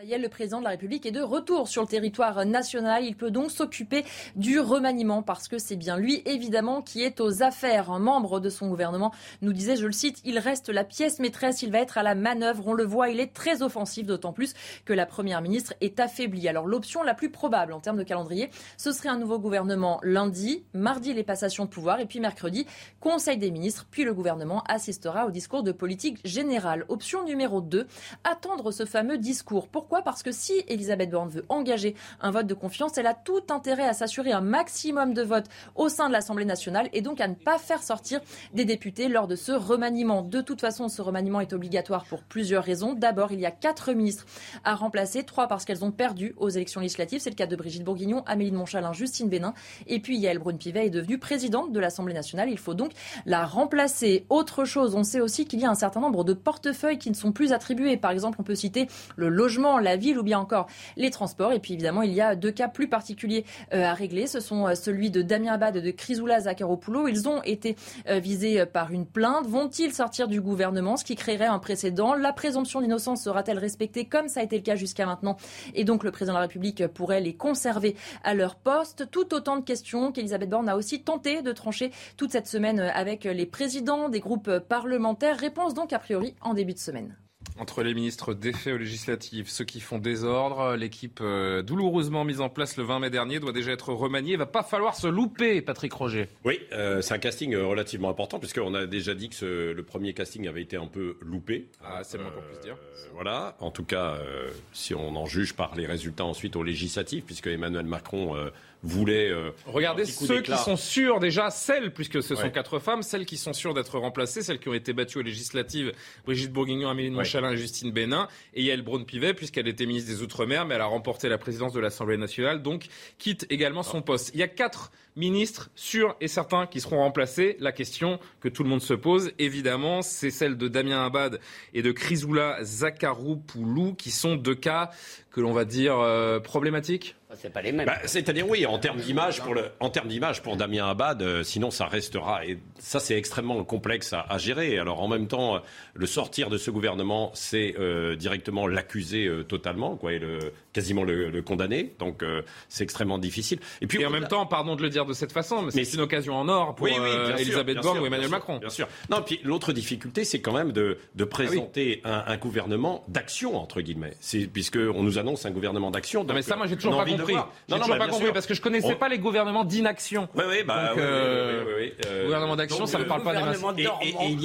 [0.00, 3.04] Le président de la République est de retour sur le territoire national.
[3.04, 4.04] Il peut donc s'occuper
[4.36, 7.90] du remaniement parce que c'est bien lui, évidemment, qui est aux affaires.
[7.90, 11.62] Un membre de son gouvernement nous disait, je le cite, il reste la pièce maîtresse,
[11.62, 12.68] il va être à la manœuvre.
[12.68, 16.46] On le voit, il est très offensif, d'autant plus que la première ministre est affaiblie.
[16.46, 20.62] Alors l'option la plus probable en termes de calendrier, ce serait un nouveau gouvernement lundi,
[20.74, 22.66] mardi les passations de pouvoir et puis mercredi,
[23.00, 26.84] Conseil des ministres, puis le gouvernement assistera au discours de politique générale.
[26.88, 27.88] Option numéro 2,
[28.22, 29.66] attendre ce fameux discours.
[30.04, 33.86] Parce que si Elisabeth Borne veut engager un vote de confiance, elle a tout intérêt
[33.86, 37.34] à s'assurer un maximum de votes au sein de l'Assemblée nationale et donc à ne
[37.34, 38.20] pas faire sortir
[38.54, 40.22] des députés lors de ce remaniement.
[40.22, 42.94] De toute façon, ce remaniement est obligatoire pour plusieurs raisons.
[42.94, 44.26] D'abord, il y a quatre ministres
[44.64, 47.20] à remplacer, trois parce qu'elles ont perdu aux élections législatives.
[47.20, 49.54] C'est le cas de Brigitte Bourguignon, Amélie de Montchalin, Justine Bénin.
[49.86, 52.50] Et puis, Yael Braun-Pivet est devenue présidente de l'Assemblée nationale.
[52.50, 52.92] Il faut donc
[53.26, 54.26] la remplacer.
[54.28, 57.14] Autre chose, on sait aussi qu'il y a un certain nombre de portefeuilles qui ne
[57.14, 57.96] sont plus attribués.
[57.96, 61.52] Par exemple, on peut citer le logement, la ville ou bien encore les transports.
[61.52, 64.26] Et puis, évidemment, il y a deux cas plus particuliers euh, à régler.
[64.26, 67.08] Ce sont euh, celui de Damien Abad et de Chrysoula Zakharopoulou.
[67.08, 67.76] Ils ont été
[68.08, 69.46] euh, visés par une plainte.
[69.46, 74.28] Vont-ils sortir du gouvernement, ce qui créerait un précédent La présomption d'innocence sera-t-elle respectée comme
[74.28, 75.36] ça a été le cas jusqu'à maintenant?
[75.74, 79.10] Et donc, le président de la République pourrait les conserver à leur poste.
[79.10, 83.24] Tout autant de questions qu'Elisabeth Borne a aussi tenté de trancher toute cette semaine avec
[83.24, 85.38] les présidents des groupes parlementaires.
[85.38, 87.16] Réponse donc a priori en début de semaine.
[87.60, 92.48] Entre les ministres défaits aux législatives, ceux qui font désordre, l'équipe euh, douloureusement mise en
[92.48, 94.32] place le 20 mai dernier doit déjà être remaniée.
[94.34, 96.28] Il va pas falloir se louper, Patrick Roger.
[96.44, 99.82] Oui, euh, c'est un casting euh, relativement important puisqu'on a déjà dit que ce- le
[99.82, 101.66] premier casting avait été un peu loupé.
[101.84, 102.74] Ah, c'est moins qu'on puisse dire.
[102.76, 106.62] Euh, voilà, en tout cas, euh, si on en juge par les résultats ensuite aux
[106.62, 108.36] législatives, puisque Emmanuel Macron
[108.82, 109.28] voulait.
[109.30, 112.52] euh, Regardez ceux qui sont sûrs déjà, celles, puisque ce sont Ouais.
[112.52, 115.92] quatre femmes, celles qui sont sûres d'être remplacées, celles qui ont été battues aux législatives,
[116.24, 117.22] Brigitte Bourguignon, Amélie Ouais.
[117.22, 120.86] Michalin et Justine Bénin, et Yael Braun-Pivet, puisqu'elle était ministre des Outre-mer, mais elle a
[120.86, 122.86] remporté la présidence de l'Assemblée nationale, donc
[123.18, 124.30] quitte également son poste.
[124.34, 127.56] Il y a quatre ministres sûrs et certains qui seront remplacés.
[127.60, 131.40] La question que tout le monde se pose, évidemment, c'est celle de Damien Abad
[131.74, 134.90] et de Chrysoula Zakharopoulou, qui sont deux cas
[135.30, 137.86] que l'on va dire euh, problématiques c'est pas les mêmes.
[137.86, 141.42] Bah, c'est-à-dire oui, en termes d'image pour le, en termes d'image pour Damien Abad, euh,
[141.42, 144.78] sinon ça restera et ça c'est extrêmement complexe à, à, gérer.
[144.78, 145.58] Alors en même temps, euh,
[145.94, 151.04] le sortir de ce gouvernement, c'est euh, directement l'accuser euh, totalement, quoi, et le, quasiment
[151.04, 151.94] le, le condamner.
[151.98, 152.24] Donc
[152.68, 153.60] c'est extrêmement difficile.
[153.80, 155.84] Et puis et en même temps, pardon de le dire de cette façon, mais, mais
[155.84, 158.58] c'est une occasion en or pour oui, oui, Elisabeth Borne ou Emmanuel Macron.
[158.58, 158.88] Bien sûr.
[159.10, 162.32] Non, puis l'autre difficulté, c'est quand même de, de présenter ah oui.
[162.32, 164.14] un, un, gouvernement d'action entre guillemets.
[164.20, 166.24] C'est puisque on nous annonce un gouvernement d'action.
[166.32, 167.34] Mais ça, moi j'ai toujours pas compris.
[167.34, 168.96] Non, non, pas compris parce que je connaissais on...
[168.96, 170.28] pas les gouvernements d'inaction.
[170.34, 173.32] Oui, oui, bah, donc, oui, euh, euh, gouvernement d'action, ça ne parle pas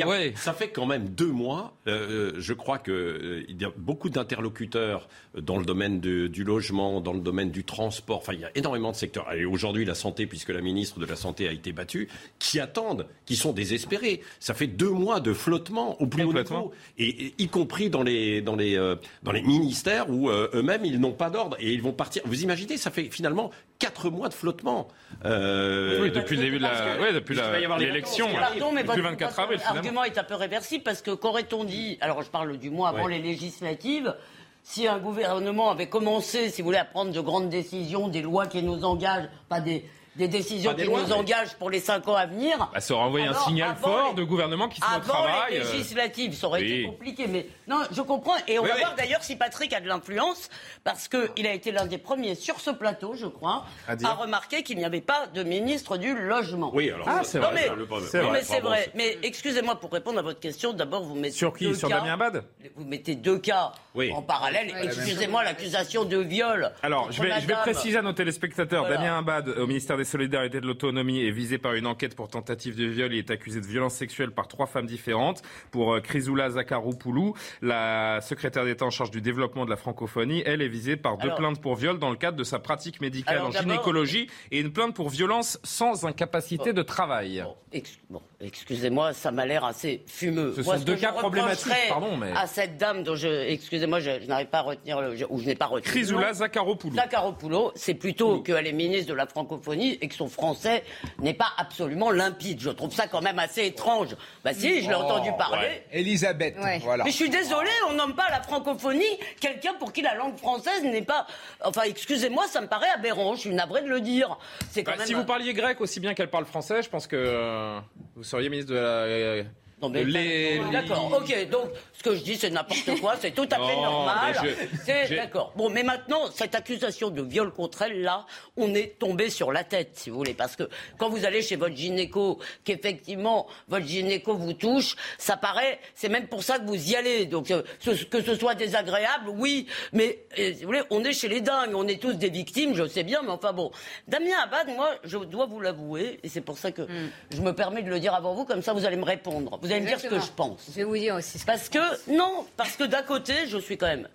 [0.06, 0.34] ouais.
[0.36, 1.74] ça fait quand même deux mois.
[1.88, 6.44] Euh, je crois que euh, il y a beaucoup d'interlocuteurs dans le domaine de, du
[6.44, 8.18] logement, dans le domaine du transport.
[8.18, 9.32] Enfin, il y a énormément de secteurs.
[9.34, 13.08] Et aujourd'hui, la santé, puisque la ministre de la santé a été battue, qui attendent,
[13.26, 14.22] qui sont désespérés.
[14.40, 18.42] Ça fait deux mois de flottement au plus haut niveau, et, y compris dans les
[18.42, 18.78] dans les
[19.24, 22.22] dans les ministères où eux-mêmes ils n'ont pas d'ordre et ils vont partir.
[22.26, 23.52] Vous imaginez, ça fait finalement
[23.84, 24.88] quatre mois de flottement.
[25.26, 26.02] Euh...
[26.02, 27.36] Oui, depuis le début de la, ouais, depuis
[27.80, 29.60] l'élection, depuis votre, 24 avril.
[29.74, 33.06] L'argument est un peu réversible parce que qu'aurait-on dit Alors, je parle du mois avant
[33.06, 33.18] ouais.
[33.18, 34.16] les législatives.
[34.64, 38.48] Si un gouvernement avait commencé, si vous voulez, à prendre de grandes décisions, des lois
[38.48, 39.84] qui nous engagent, pas des,
[40.16, 41.14] des décisions des qui lois, nous mais...
[41.14, 42.70] engagent pour les cinq ans à venir.
[42.74, 44.22] Bah, ça aurait envoyé un signal fort les...
[44.22, 45.54] de gouvernement qui se met au travail.
[45.54, 46.72] les législatives, ça aurait oui.
[46.72, 47.28] été compliqué.
[47.28, 48.36] Mais non, je comprends.
[48.48, 48.82] Et on oui, va oui.
[48.82, 50.50] voir d'ailleurs si Patrick a de l'influence,
[50.84, 54.64] parce qu'il a été l'un des premiers sur ce plateau, je crois, à, à remarquer
[54.64, 56.72] qu'il n'y avait pas de ministre du logement.
[56.74, 57.72] Oui, alors ah, c'est non, vrai.
[57.76, 58.32] Mais, c'est vrai.
[58.32, 58.92] mais c'est vrai.
[58.96, 60.74] Mais excusez-moi pour répondre à votre question.
[60.74, 62.44] D'abord, vous mettez sur qui deux Sur cas, Damien Abad
[62.76, 64.12] Vous mettez deux cas oui.
[64.12, 64.74] en parallèle.
[64.84, 66.72] Excusez-moi, l'accusation de viol.
[66.84, 68.86] Alors, je vais, je vais préciser à nos téléspectateurs.
[68.86, 68.98] Voilà.
[68.98, 72.28] Damien Abad, au ministère des Solidarités et de l'Autonomie, est visé par une enquête pour
[72.28, 73.14] tentative de viol.
[73.14, 75.42] Il est accusé de violence sexuelle par trois femmes différentes.
[75.72, 80.62] Pour euh, Chrysoula Zakharopoulou, la secrétaire d'État en charge du développement de la francophonie, elle
[80.62, 83.42] est visée par deux Alors, plaintes pour viol dans le cadre de sa pratique médicale
[83.42, 87.42] en gynécologie et une plainte pour violence sans incapacité de travail.
[87.44, 90.54] Bon, ex- bon, excusez-moi, ça m'a l'air assez fumeux.
[90.56, 94.00] Ce Moi, sont ce deux cas problématiques, pardon, mais- À cette dame dont je, excusez-moi,
[94.00, 95.90] je, je n'arrive pas à retenir le, je- ou je n'ai pas retenu.
[95.90, 96.34] Chrysoula.
[96.34, 96.96] Zakharopoulou.
[96.96, 100.84] Zakharopoulou, c'est plutôt qu'elle est ministre de la francophonie et que son français
[101.20, 102.60] n'est pas absolument limpide.
[102.62, 104.16] Je trouve ça quand même assez étrange.
[104.44, 105.68] Bah si, je l'ai entendu parler.
[105.68, 105.86] ouais.
[105.92, 106.80] Elisabeth, Ouais.
[106.80, 107.04] voilà.
[107.04, 109.04] Mais je suis désolée, on nomme pas à la francophonie
[109.40, 111.28] quelqu'un pour qui la langue française n'est pas.
[111.64, 113.36] Enfin, excusez-moi, ça me paraît aberrant.
[113.36, 114.38] Je suis navrée de le dire.
[114.72, 115.08] C'est quand Bah, même.
[115.08, 117.80] si vous parliez grec aussi bien qu'elle parle français, je pense que euh,
[118.16, 119.44] vous seriez ministre de la.
[119.84, 123.56] Non, mais D'accord, ok, donc ce que je dis c'est n'importe quoi, c'est tout à
[123.56, 124.36] fait Non, normal.
[124.44, 125.54] je- C'est d'accord.
[125.56, 128.26] Bon, mais maintenant, cette accusation de viol contre elle, là,
[128.58, 130.64] on est tombé sur la tête, si vous voulez, parce que
[130.98, 136.28] quand vous allez chez votre gynéco, qu'effectivement votre gynéco vous touche, ça paraît, c'est même
[136.28, 137.26] pour ça que vous y allez.
[137.26, 137.62] Donc euh,
[138.10, 141.72] que ce soit désagréable, oui, mais euh, si vous voulez, on est chez les dingues,
[141.76, 143.72] on est tous des victimes, je sais bien, mais enfin bon.
[144.08, 146.88] Damien Abad, moi, je dois vous l'avouer, et c'est pour ça que
[147.32, 149.60] je me permets de le dire avant vous, comme ça vous allez me répondre.
[149.62, 150.66] Vous allez me dire ce que je pense.
[150.70, 151.38] Je vais vous dire aussi.
[151.38, 154.08] ce que Parce que, non, parce que d'un côté, je suis quand même,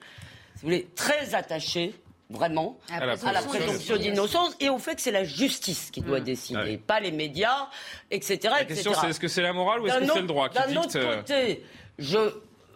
[0.56, 1.94] si vous voulez, très attaché,
[2.30, 5.90] vraiment, À la la à la présomption d'innocence et au fait que c'est la justice
[5.90, 6.76] qui doit décider, Ouais.
[6.76, 7.68] pas les médias,
[8.10, 8.38] etc.
[8.58, 10.58] La question, c'est est-ce que c'est la morale ou est-ce que c'est le droit qui
[10.58, 11.64] D'un autre euh, côté,
[11.98, 12.18] je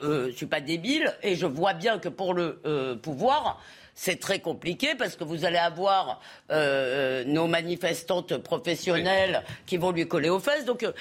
[0.02, 3.60] euh, suis pas débile et je vois bien que pour le euh, pouvoir,
[3.94, 9.90] c'est très compliqué parce que vous allez avoir euh, euh, nos manifestantes professionnelles qui vont
[9.92, 10.64] lui coller aux fesses.
[10.64, 10.92] Donc, euh,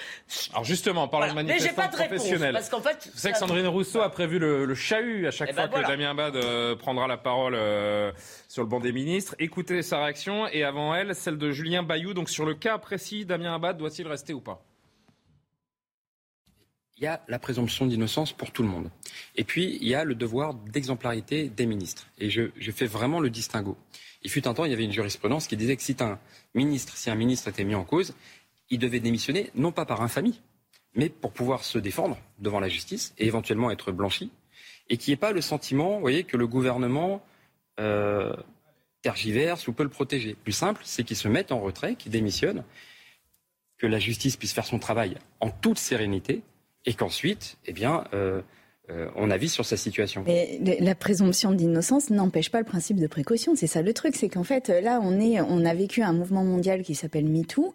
[0.52, 1.44] Alors justement, en parlant voilà.
[1.44, 2.54] de mais pas de réponse professionnels.
[2.54, 5.50] parce qu'en fait, Vous savez que Sandrine Rousseau a prévu le, le chahut à chaque
[5.52, 5.88] Eh fois ben voilà.
[5.88, 7.58] que Damien Abad euh, prendra la parole
[8.48, 9.36] sur le banc des ministres.
[9.40, 12.14] Écoutez sa réaction et avant elle, celle de Julien Bayou.
[12.14, 14.62] Donc sur le cas précis, Damien Abad doit-il rester ou pas?
[17.02, 18.92] Il y a la présomption d'innocence pour tout le monde.
[19.36, 22.06] Et puis, il y a le devoir d'exemplarité des ministres.
[22.20, 23.76] Et je, fais vraiment le distinguo.
[24.22, 26.20] Il fut un temps, il y avait une jurisprudence qui disait que si un
[26.54, 28.14] ministre, si un ministre était mis en cause,
[28.70, 30.42] il devait démissionner, non pas par infamie,
[30.94, 34.30] mais pour pouvoir se défendre devant la justice et éventuellement être blanchi.
[34.90, 37.26] Et qu'il n'y ait pas le sentiment, voyez, que le gouvernement
[37.80, 38.32] euh,
[39.02, 40.36] tergiverse ou peut le protéger.
[40.36, 42.64] Plus simple, c'est qu'il se mette en retrait, qu'il démissionne,
[43.80, 46.44] que la justice puisse faire son travail en toute sérénité
[46.86, 48.42] et qu'ensuite, eh bien, euh,
[48.92, 50.26] euh, on avis sur sa situation.
[50.80, 53.56] La présomption d'innocence n'empêche pas le principe de précaution.
[53.56, 56.82] C'est ça le truc, c'est qu'en fait là on on a vécu un mouvement mondial
[56.82, 57.74] qui s'appelle MeToo,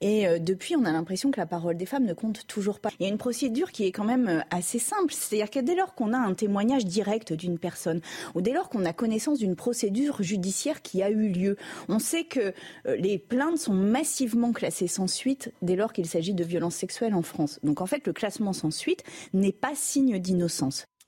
[0.00, 2.90] et euh, depuis on a l'impression que la parole des femmes ne compte toujours pas.
[2.98, 5.74] Il y a une procédure qui est quand même euh, assez simple, c'est-à-dire que dès
[5.74, 8.00] lors qu'on a un témoignage direct d'une personne,
[8.34, 11.56] ou dès lors qu'on a connaissance d'une procédure judiciaire qui a eu lieu,
[11.88, 12.52] on sait que
[12.86, 17.22] les plaintes sont massivement classées sans suite dès lors qu'il s'agit de violences sexuelles en
[17.22, 17.60] France.
[17.62, 19.02] Donc en fait le classement sans suite
[19.32, 20.55] n'est pas signe d'innocence.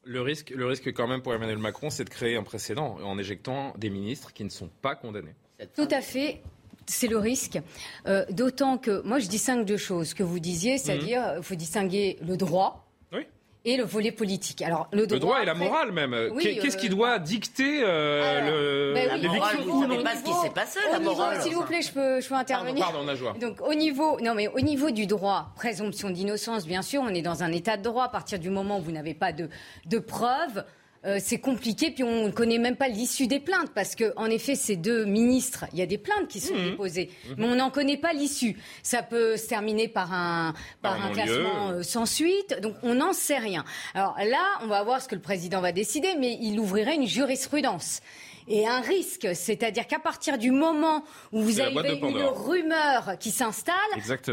[0.05, 3.19] Le risque, le risque quand même pour Emmanuel Macron, c'est de créer un précédent en
[3.19, 5.35] éjectant des ministres qui ne sont pas condamnés.
[5.75, 6.43] Tout à fait.
[6.87, 7.59] C'est le risque.
[8.07, 12.19] Euh, d'autant que moi, je distingue deux choses que vous disiez, c'est-à-dire qu'il faut distinguer
[12.23, 12.88] le droit
[13.69, 14.63] et le volet politique.
[14.63, 16.15] Alors le droit, et la morale même.
[16.41, 20.51] Qu'est-ce qui doit dicter euh, le ben oui, l'éviction ou non pas ce qui s'est
[20.51, 21.43] passé la morale.
[21.43, 22.83] S'il vous plaît, je peux, je peux intervenir.
[22.83, 26.67] Pardon, pardon, on a Donc au niveau, non mais au niveau du droit, présomption d'innocence,
[26.67, 28.93] bien sûr, on est dans un état de droit à partir du moment où vous
[28.93, 29.49] n'avez pas de,
[29.87, 30.65] de preuves.
[31.05, 34.27] Euh, c'est compliqué, puis on ne connaît même pas l'issue des plaintes, parce que en
[34.27, 36.71] effet, ces deux ministres, il y a des plaintes qui sont mmh.
[36.71, 37.35] déposées, mmh.
[37.37, 38.57] mais on n'en connaît pas l'issue.
[38.83, 43.13] Ça peut se terminer par un, par, un classement euh, sans suite, donc on n'en
[43.13, 43.65] sait rien.
[43.95, 47.07] Alors là, on va voir ce que le président va décider, mais il ouvrirait une
[47.07, 48.01] jurisprudence
[48.49, 49.29] et un risque.
[49.35, 53.75] C'est-à-dire qu'à partir du moment où vous avez une rumeur qui s'installe,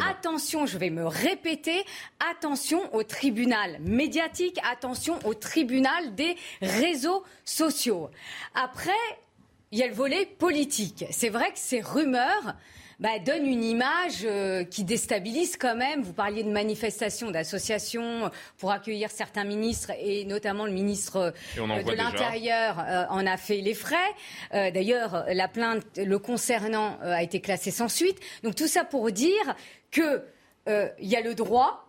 [0.10, 1.84] attention, je vais me répéter,
[2.32, 8.10] attention au tribunal médiatique, attention au tribunal des réseaux sociaux.
[8.54, 8.92] Après,
[9.72, 11.06] il y a le volet politique.
[11.12, 12.56] C'est vrai que ces rumeurs
[13.00, 16.02] bah, donne une image euh, qui déstabilise quand même.
[16.02, 21.92] Vous parliez de manifestations, d'associations pour accueillir certains ministres et notamment le ministre euh, de
[21.92, 23.96] l'Intérieur euh, en a fait les frais.
[24.52, 28.20] D'ailleurs, la plainte le concernant a été classée sans suite.
[28.44, 29.56] Donc tout ça pour dire
[29.92, 30.22] qu'il
[30.68, 31.85] y a le droit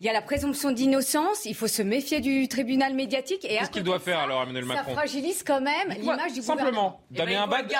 [0.00, 3.40] il y a la présomption d'innocence, il faut se méfier du tribunal médiatique.
[3.40, 7.00] Qu'est-ce qu'il doit faire alors, Emmanuel Macron Ça fragilise quand même l'image du Simplement, gouvernement.
[7.10, 7.72] Damien Abad.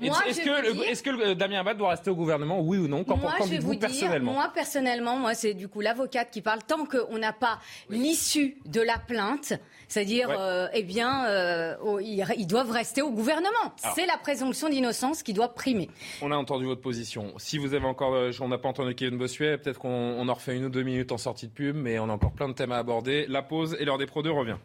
[0.00, 3.76] Est-ce que, est que Damien Abad doit rester au gouvernement, oui ou non Qu'en dites-vous
[3.76, 6.60] personnellement Moi, personnellement, moi, c'est du coup l'avocate qui parle.
[6.64, 7.58] Tant qu'on n'a pas
[7.90, 9.52] l'issue de la plainte,
[9.88, 13.74] c'est-à-dire, euh, eh bien, euh, ils, doivent rester au gouvernement.
[13.94, 15.90] C'est la présomption d'innocence qui doit primer.
[16.22, 17.32] On a entendu votre position.
[17.36, 20.56] Si vous avez encore, euh, on n'a pas entendu Kevin Bossuet, peut-être qu'on en refait
[20.56, 22.78] une ou deux minutes sortie de pub, mais on a encore plein de thèmes à
[22.78, 23.26] aborder.
[23.28, 24.58] La pause et l'heure des Pro 2 revient.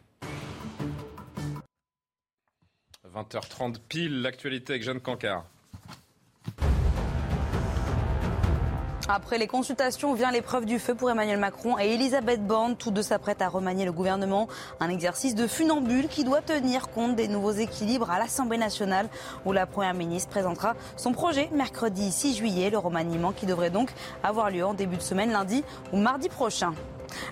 [3.13, 5.45] 20h30 pile, l'actualité avec Jeanne Cancard.
[9.07, 12.75] Après les consultations vient l'épreuve du feu pour Emmanuel Macron et Elisabeth Borne.
[12.75, 14.47] Tous deux s'apprêtent à remanier le gouvernement.
[14.79, 19.09] Un exercice de funambule qui doit tenir compte des nouveaux équilibres à l'Assemblée nationale
[19.45, 22.69] où la Première ministre présentera son projet mercredi 6 juillet.
[22.69, 23.91] Le remaniement qui devrait donc
[24.23, 26.73] avoir lieu en début de semaine, lundi ou mardi prochain.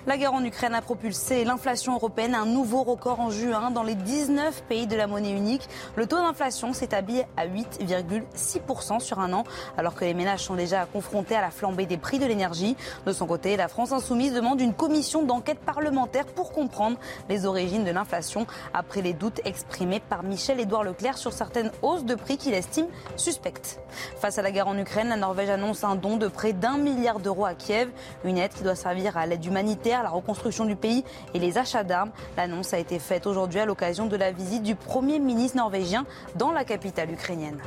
[0.06, 3.82] La guerre en Ukraine a propulsé l'inflation européenne à un nouveau record en juin dans
[3.82, 5.68] les 19 pays de la monnaie unique.
[5.96, 9.44] Le taux d'inflation s'établit à 8,6% sur un an,
[9.78, 12.76] alors que les ménages sont déjà confrontés à la flambée des prix de l'énergie.
[13.06, 17.84] De son côté, la France insoumise demande une commission d'enquête parlementaire pour comprendre les origines
[17.84, 22.54] de l'inflation après les doutes exprimés par Michel-Édouard Leclerc sur certaines hausses de prix qu'il
[22.54, 23.80] estime suspectes.
[24.18, 27.20] Face à la guerre en Ukraine, la Norvège annonce un don de près d'un milliard
[27.20, 27.90] d'euros à Kiev,
[28.24, 31.04] une aide qui doit servir à l'aide humanitaire la reconstruction du pays
[31.34, 32.10] et les achats d'armes.
[32.36, 36.06] L'annonce a été faite aujourd'hui à l'occasion de la visite du Premier ministre norvégien
[36.36, 37.60] dans la capitale ukrainienne.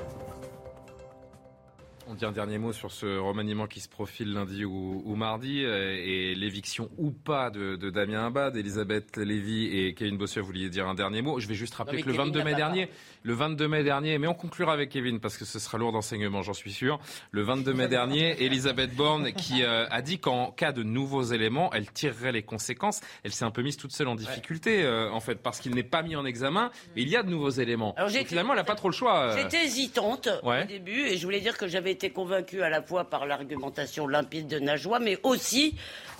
[2.05, 5.95] On dit un dernier mot sur ce remaniement qui se profile lundi ou, mardi euh,
[5.95, 10.41] et l'éviction ou pas de, Damien Abad, Elisabeth Lévy et Kevin Bossuet.
[10.41, 12.89] Vous vouliez dire un dernier mot Je vais juste rappeler que le 22 mai dernier,
[13.23, 16.41] le 22 mai dernier, mais on conclura avec Kevin parce que ce sera lourd d'enseignement,
[16.41, 16.99] j'en suis sûr.
[17.31, 21.71] Le 22 mai dernier, Elisabeth Borne qui euh, a dit qu'en cas de nouveaux éléments,
[21.73, 23.01] elle tirerait les conséquences.
[23.23, 25.83] Elle s'est un peu mise toute seule en difficulté euh, en fait parce qu'il n'est
[25.83, 27.93] pas mis en examen, mais il y a de nouveaux éléments.
[27.97, 29.35] Alors, finalement, elle n'a pas trop le choix.
[29.37, 33.05] J'étais hésitante au début et je voulais dire que j'avais été convaincu à la fois
[33.05, 35.75] par l'argumentation limpide de Najwa, mais aussi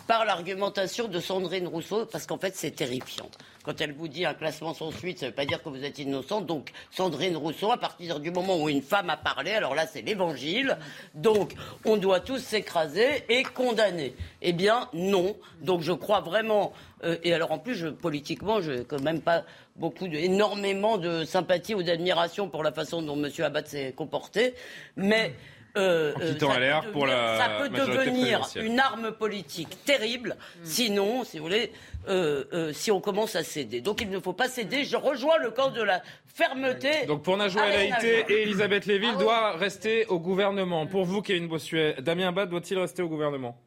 [0.07, 3.29] par l'argumentation de Sandrine Rousseau, parce qu'en fait, c'est terrifiant.
[3.63, 5.85] Quand elle vous dit un classement sans suite, ça ne veut pas dire que vous
[5.85, 6.41] êtes innocent.
[6.41, 10.01] Donc, Sandrine Rousseau, à partir du moment où une femme a parlé, alors là, c'est
[10.01, 10.77] l'évangile.
[11.15, 11.53] Donc,
[11.85, 14.15] on doit tous s'écraser et condamner.
[14.41, 15.37] Eh bien, non.
[15.61, 16.73] Donc, je crois vraiment.
[17.05, 19.45] Euh, et alors, en plus, je, politiquement, je n'ai quand même pas
[19.77, 23.31] beaucoup, de, énormément de sympathie ou d'admiration pour la façon dont M.
[23.39, 24.55] Abad s'est comporté.
[24.97, 25.33] Mais.
[25.75, 30.65] Euh, ça, peut pour la ça peut devenir une arme politique terrible, mm.
[30.65, 31.71] sinon, si vous voulez,
[32.07, 33.81] euh, si on commence à céder.
[33.81, 34.83] Donc il ne faut pas céder.
[34.83, 37.05] Je rejoins le camp de la fermeté.
[37.07, 40.85] Donc pour Najwa El et Elisabeth Léville ah doit rester au gouvernement.
[40.85, 43.57] Pour vous, Kevin Bossuet, Damien Abad doit-il rester au gouvernement?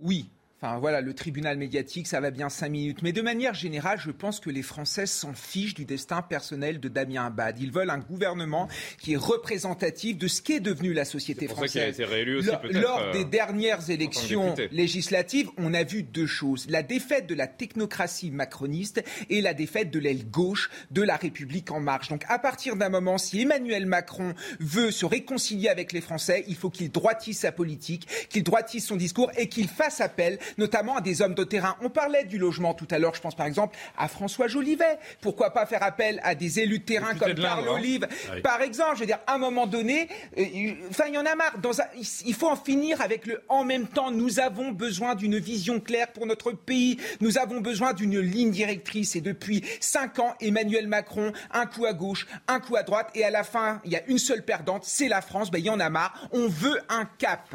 [0.00, 0.26] Oui.
[0.62, 3.02] Enfin voilà, le tribunal médiatique, ça va bien cinq minutes.
[3.02, 6.88] Mais de manière générale, je pense que les Français s'en fichent du destin personnel de
[6.88, 7.58] Damien Abad.
[7.58, 8.68] Ils veulent un gouvernement
[9.00, 11.82] qui est représentatif de ce qu'est devenu la société pour ça française.
[11.82, 16.28] a été réélu aussi, lors, lors euh, des dernières élections législatives, on a vu deux
[16.28, 16.66] choses.
[16.68, 21.72] La défaite de la technocratie macroniste et la défaite de l'aile gauche de la République
[21.72, 22.08] en marche.
[22.08, 26.54] Donc à partir d'un moment, si Emmanuel Macron veut se réconcilier avec les Français, il
[26.54, 31.00] faut qu'il droitisse sa politique, qu'il droitisse son discours et qu'il fasse appel notamment à
[31.00, 31.76] des hommes de terrain.
[31.82, 34.98] On parlait du logement tout à l'heure, je pense par exemple à François Jolivet.
[35.20, 37.72] Pourquoi pas faire appel à des élus de terrain comme Carl hein.
[37.72, 38.06] Olive,
[38.42, 41.26] par exemple, je veux dire, à un moment donné, euh, il- enfin, il y en
[41.26, 41.58] a marre.
[41.58, 44.10] Dans un- il il faut en finir avec le en même temps.
[44.10, 46.98] Nous avons besoin d'une vision claire pour notre pays.
[47.20, 49.16] Nous avons besoin d'une ligne directrice.
[49.16, 53.10] Et depuis cinq ans, Emmanuel Macron, un coup à gauche, un coup à droite.
[53.14, 55.50] Et à la fin, il y a une seule perdante, c'est la France.
[55.50, 56.28] Ben, il y en a marre.
[56.32, 57.54] On veut un cap.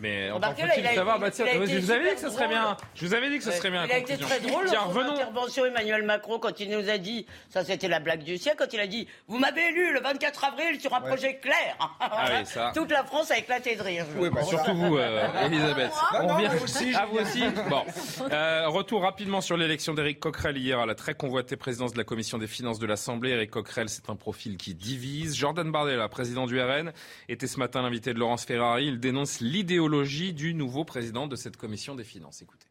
[0.00, 2.76] Mais encore Remarquez, faut-il savoir, bah tiens, je vous avais dit que ce serait bien.
[2.94, 3.84] Je vous avais dit que ce serait bien.
[3.86, 5.14] Il a été très drôle Tiens, dans son revenons.
[5.14, 8.72] intervention Emmanuel Macron quand il nous a dit, ça c'était la blague du siècle, quand
[8.72, 11.76] il a dit Vous m'avez élu le 24 avril sur un projet clair.
[12.00, 12.72] Ah oui, ça.
[12.74, 14.06] Toute la France a éclaté de rire.
[14.32, 15.90] Bah, surtout vous, euh, Elisabeth.
[16.12, 17.42] Non, On non, moi aussi, à vous aussi.
[17.68, 17.82] Bon,
[18.32, 22.04] Euh, retour rapidement sur l'élection d'Éric Coquerel hier à la très convoitée présidence de la
[22.04, 23.30] commission des finances de l'Assemblée.
[23.30, 25.36] Éric Coquerel, c'est un profil qui divise.
[25.36, 26.92] Jordan Bardella, président du RN,
[27.28, 28.86] était ce matin l'invité de Laurence Ferrari.
[28.86, 32.42] Il dénonce l'idéologie du nouveau président de cette commission des finances.
[32.42, 32.66] Écoutez.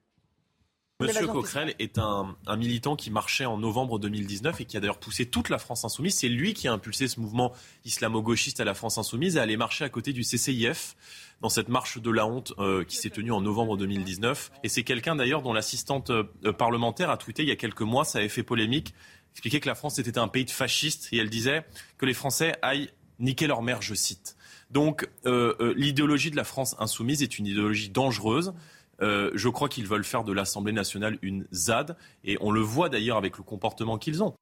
[1.00, 4.98] Monsieur Coquerel est un, un militant qui marchait en novembre 2019 et qui a d'ailleurs
[4.98, 6.16] poussé toute la France insoumise.
[6.16, 7.54] C'est lui qui a impulsé ce mouvement
[7.86, 10.96] islamo-gauchiste à la France insoumise et aller marcher à côté du CCIF
[11.42, 14.52] dans cette marche de la honte euh, qui s'est tenue en novembre 2019.
[14.64, 16.24] Et c'est quelqu'un d'ailleurs dont l'assistante euh,
[16.58, 18.96] parlementaire a tweeté il y a quelques mois, ça avait fait polémique,
[19.34, 21.64] expliquait que la France était un pays de fascistes et elle disait
[22.00, 24.37] que les Français aillent niquer leur mère, je cite.
[24.72, 28.54] Donc euh, euh, l'idéologie de la France insoumise est une idéologie dangereuse.
[29.02, 32.90] Euh, je crois qu'ils veulent faire de l'Assemblée nationale une ZAD, et on le voit
[32.90, 34.34] d'ailleurs avec le comportement qu'ils ont.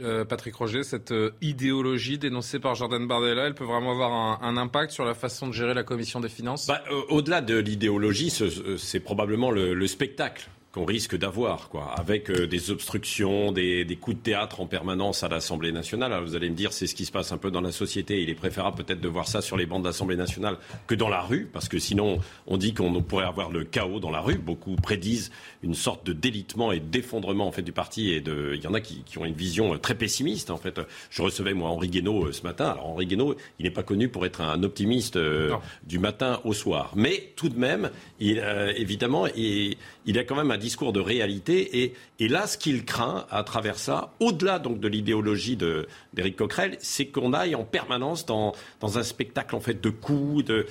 [0.00, 4.38] Euh, Patrick Roger, cette euh, idéologie dénoncée par Jordan Bardella, elle peut vraiment avoir un,
[4.42, 6.66] un impact sur la façon de gérer la commission des finances?
[6.66, 11.68] Bah, euh, Au-delà de l'idéologie, ce- ce- c'est probablement le, le spectacle qu'on risque d'avoir,
[11.68, 16.14] quoi, avec euh, des obstructions, des, des coups de théâtre en permanence à l'Assemblée nationale.
[16.14, 18.22] Alors, vous allez me dire, c'est ce qui se passe un peu dans la société.
[18.22, 20.56] Il est préférable peut-être de voir ça sur les bancs de l'Assemblée nationale
[20.86, 24.10] que dans la rue, parce que sinon, on dit qu'on pourrait avoir le chaos dans
[24.10, 24.38] la rue.
[24.38, 25.30] Beaucoup prédisent
[25.62, 28.10] une sorte de délitement et d'effondrement en fait du parti.
[28.10, 30.50] Et de, il y en a qui, qui ont une vision euh, très pessimiste.
[30.50, 32.66] En fait, je recevais moi Henri Guénaud euh, ce matin.
[32.70, 35.54] Alors Henri Guénaud, il n'est pas connu pour être un optimiste euh,
[35.86, 40.36] du matin au soir, mais tout de même, il, euh, évidemment, il, il a quand
[40.36, 41.82] même un discours de réalité.
[41.82, 46.36] Et, et là, ce qu'il craint à travers ça, au-delà donc de l'idéologie de- d'Éric
[46.36, 50.66] Coquerel, c'est qu'on aille en permanence dans, dans un spectacle en fait de coups, de-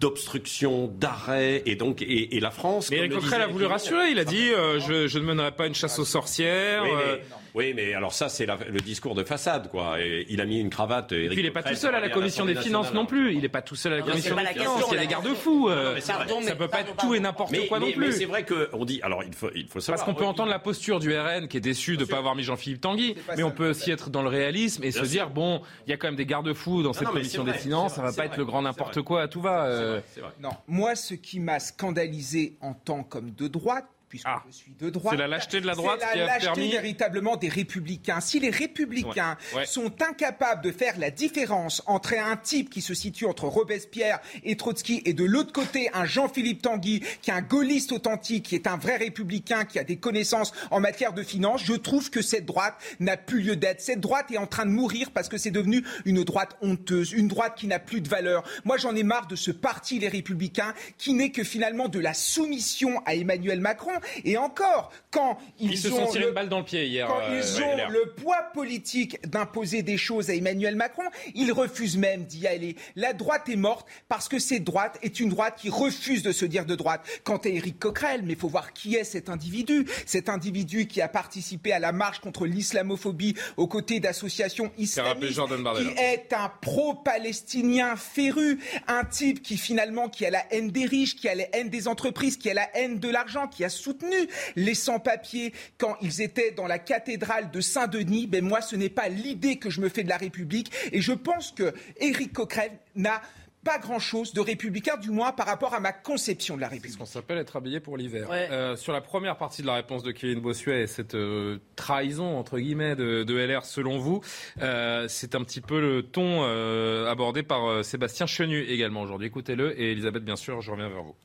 [0.00, 2.90] d'obstruction, d'arrêt, et donc et, et la France.
[2.90, 4.10] Mais Coquerel a voulu rassurer.
[4.10, 6.82] Il a dit euh, je, je ne mènerai pas une chasse aux sorcières.
[6.84, 7.22] oui, euh, mais,
[7.54, 9.98] oui, mais alors ça, c'est la- le discours de façade, quoi.
[10.00, 11.12] Et il a mis une cravate.
[11.12, 13.32] Et puis il n'est pas tout seul à la commission des finances non plus.
[13.34, 14.82] Il n'est pas tout seul à la commission des finances.
[14.90, 15.68] Il y a des garde-fous.
[15.70, 16.24] euh, ça
[16.58, 18.06] peut pas être tout et n'importe quoi non plus.
[18.08, 19.00] mais c'est vrai qu'on dit.
[19.02, 19.96] Alors, il faut, il faut savoir.
[20.04, 22.34] Parce qu'on peut entendre la posture du RN qui est déçu de ne pas avoir
[22.34, 25.62] mis Jean-Philippe Tanguy, mais on peut aussi être dans le réalisme et se dire bon,
[25.86, 28.16] il y a quand même des garde-fous dans cette commission des finances, ça vrai, va
[28.16, 29.66] pas être le grand n'importe quoi à tout va.
[29.66, 30.00] euh.
[30.40, 34.90] Non, moi, ce qui m'a scandalisé en tant comme de droite, puisque je suis de
[34.90, 35.14] droite.
[35.14, 35.16] Ah.
[35.16, 38.20] C'est la lâcheté de la droite c'est qui la a lâcheté permis- véritablement des républicains.
[38.20, 39.66] Si les républicains Ouais, ouais.
[39.66, 44.56] sont incapables de faire la différence entre un type qui se situe entre Robespierre et
[44.56, 48.66] Trotsky et de l'autre côté un Jean-Philippe Tanguy qui est un gaulliste authentique, qui est
[48.66, 52.46] un vrai républicain, qui a des connaissances en matière de finance, je trouve que cette
[52.46, 53.80] droite n'a plus lieu d'être.
[53.80, 57.28] Cette droite est en train de mourir parce que c'est devenu une droite honteuse, une
[57.28, 58.44] droite qui n'a plus de valeur.
[58.64, 62.14] Moi, j'en ai marre de ce parti, les républicains, qui n'est que finalement de la
[62.14, 63.92] soumission à Emmanuel Macron.
[64.24, 66.86] Et encore, quand ils, Ils se ont sont tirés le- une balle dans le pied
[66.86, 67.06] hier.
[67.06, 71.04] quand euh, ils ouais, ont le poids politique d'imposer des choses à Emmanuel Macron,
[71.34, 72.76] ils refusent même d'y aller.
[72.96, 76.44] La droite est morte parce que cette droite est une droite qui refuse de se
[76.44, 77.02] dire de droite.
[77.24, 79.86] Quant à Éric Coquerel, mais il faut voir qui est cet individu.
[80.06, 85.40] Cet individu qui a participé à la marche contre l'islamophobie aux côtés d'associations islamistes,
[85.76, 91.16] qui est un pro-palestinien féru, un type qui finalement qui a la haine des riches,
[91.16, 94.28] qui a la haine des entreprises, qui a la haine de l'argent, qui a soutenu
[94.56, 98.26] les sans-papiers quand ils étaient dans la cathédrale de Saint-Denis.
[98.26, 101.12] Ben moi, ce n'est pas l'idée que je me fais de la République, et je
[101.12, 103.22] pense que Éric Coquerel n'a
[103.62, 106.92] pas grand-chose de républicain, du moins par rapport à ma conception de la République.
[106.92, 108.30] ce qu'on s'appelle être habillé pour l'hiver.
[108.30, 108.48] Ouais.
[108.52, 112.38] Euh, sur la première partie de la réponse de Kevin Bossuet et cette euh, trahison
[112.38, 114.20] entre guillemets de, de LR selon vous,
[114.62, 119.26] euh, c'est un petit peu le ton euh, abordé par euh, Sébastien Chenu également aujourd'hui.
[119.26, 121.16] Écoutez-le et Elisabeth bien sûr, je reviens vers vous.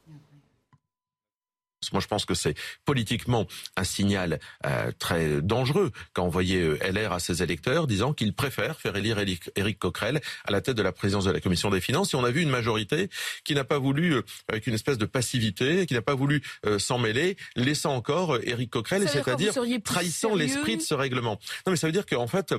[1.92, 2.54] Moi, je pense que c'est
[2.86, 8.34] politiquement un signal euh, très dangereux qu'a envoyé euh, LR à ses électeurs, disant qu'ils
[8.34, 9.18] préfèrent faire élire
[9.56, 12.14] Éric Coquerel à la tête de la présidence de la commission des finances.
[12.14, 13.10] Et on a vu une majorité
[13.44, 16.44] qui n'a pas voulu, euh, avec une espèce de passivité, qui n'a pas voulu
[16.78, 19.54] s'en mêler, laissant encore Éric Coquerel, c'est-à-dire
[19.84, 21.40] trahissant l'esprit de ce règlement.
[21.66, 22.54] Non, mais ça veut dire qu'en fait,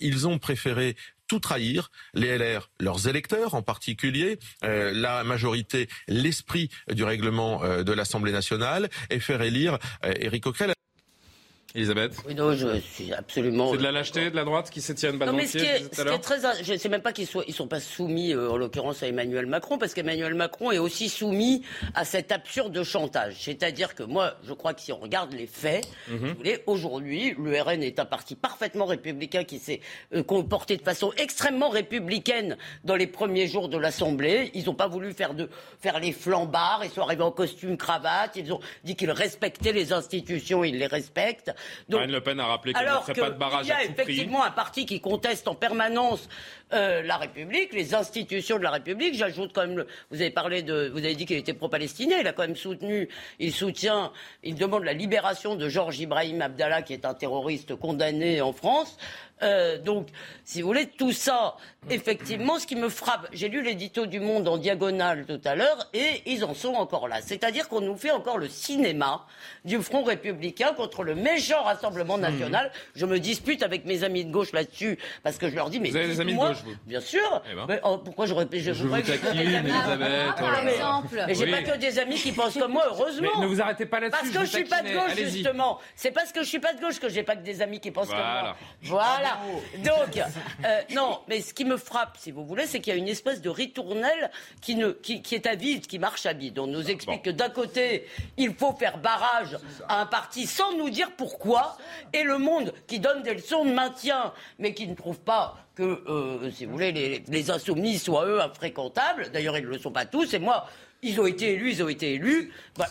[0.00, 0.96] ils ont préféré
[1.28, 7.84] tout trahir, les LR, leurs électeurs en particulier, euh, la majorité, l'esprit du règlement euh,
[7.84, 10.77] de l'Assemblée nationale, et faire élire euh, Éric Coquerel.
[11.74, 13.72] Elisabeth Oui, non, je suis absolument.
[13.72, 15.60] C'est de la lâcheté de la droite qui s'étient une balle dans le pied
[15.92, 18.32] ce qui est très, je ne sais même pas qu'ils soient, ils sont pas soumis,
[18.32, 21.62] euh, en l'occurrence à Emmanuel Macron, parce qu'Emmanuel Macron est aussi soumis
[21.94, 23.36] à cet absurde chantage.
[23.40, 27.60] C'est-à-dire que moi, je crois que si on regarde les faits, vous voulez, aujourd'hui, le
[27.60, 29.80] RN est un parti parfaitement républicain qui s'est
[30.14, 34.50] euh, comporté de façon extrêmement républicaine dans les premiers jours de l'Assemblée.
[34.54, 35.50] Ils n'ont pas voulu faire de
[35.80, 36.80] faire les flambards.
[36.84, 38.36] Ils sont arrivés en costume cravate.
[38.36, 40.64] Ils ont dit qu'ils respectaient les institutions.
[40.64, 41.52] Ils les respectent.
[41.88, 44.50] Marine Le Pen a rappelé ne ferait pas de barrage Il y a effectivement un
[44.50, 46.28] parti qui conteste en permanence
[46.72, 49.14] euh, la République, les institutions de la République.
[49.14, 52.18] J'ajoute quand même, vous avez parlé de, vous avez dit qu'il était pro-palestinien.
[52.20, 56.82] Il a quand même soutenu, il soutient, il demande la libération de Georges Ibrahim Abdallah,
[56.82, 58.98] qui est un terroriste condamné en France.
[59.42, 60.08] Euh, donc,
[60.44, 61.56] si vous voulez, tout ça,
[61.90, 65.88] effectivement, ce qui me frappe, j'ai lu l'édito du Monde en diagonale tout à l'heure,
[65.94, 67.20] et ils en sont encore là.
[67.22, 69.26] C'est-à-dire qu'on nous fait encore le cinéma
[69.64, 72.66] du Front républicain contre le méchant Rassemblement national.
[72.66, 72.98] Mmh.
[72.98, 75.90] Je me dispute avec mes amis de gauche là-dessus, parce que je leur dis, mais
[75.90, 76.74] vous avez des amis de gauche, vous?
[76.86, 77.42] Bien sûr.
[77.50, 77.66] Eh ben.
[77.68, 80.34] mais, oh, pourquoi j'aurais je, je vous taquine, Elisabeth.
[80.36, 81.24] par exemple.
[81.26, 83.28] Mais j'ai pas que des amis qui pensent comme moi, heureusement.
[83.36, 84.32] Mais ne vous arrêtez pas là-dessus.
[84.32, 85.78] Parce que je, suis pas de gauche, justement.
[85.94, 87.90] C'est parce que je suis pas de gauche que j'ai pas que des amis qui
[87.90, 88.56] pensent comme moi.
[88.82, 89.27] Voilà.
[89.84, 90.16] Donc,
[90.64, 93.08] euh, non, mais ce qui me frappe, si vous voulez, c'est qu'il y a une
[93.08, 96.58] espèce de ritournelle qui, ne, qui, est à vide, qui marche à vide.
[96.58, 98.06] On nous explique que d'un côté,
[98.36, 99.58] il faut faire barrage
[99.88, 101.76] à un parti sans nous dire pourquoi,
[102.12, 106.02] et le monde qui donne des leçons de maintien, mais qui ne trouve pas que,
[106.08, 109.30] euh, si vous voulez, les, insoumis soient eux infréquentables.
[109.32, 110.34] D'ailleurs, ils ne le sont pas tous.
[110.34, 110.68] Et moi,
[111.02, 112.52] ils ont été élus, ils ont été élus.
[112.76, 112.88] Bah,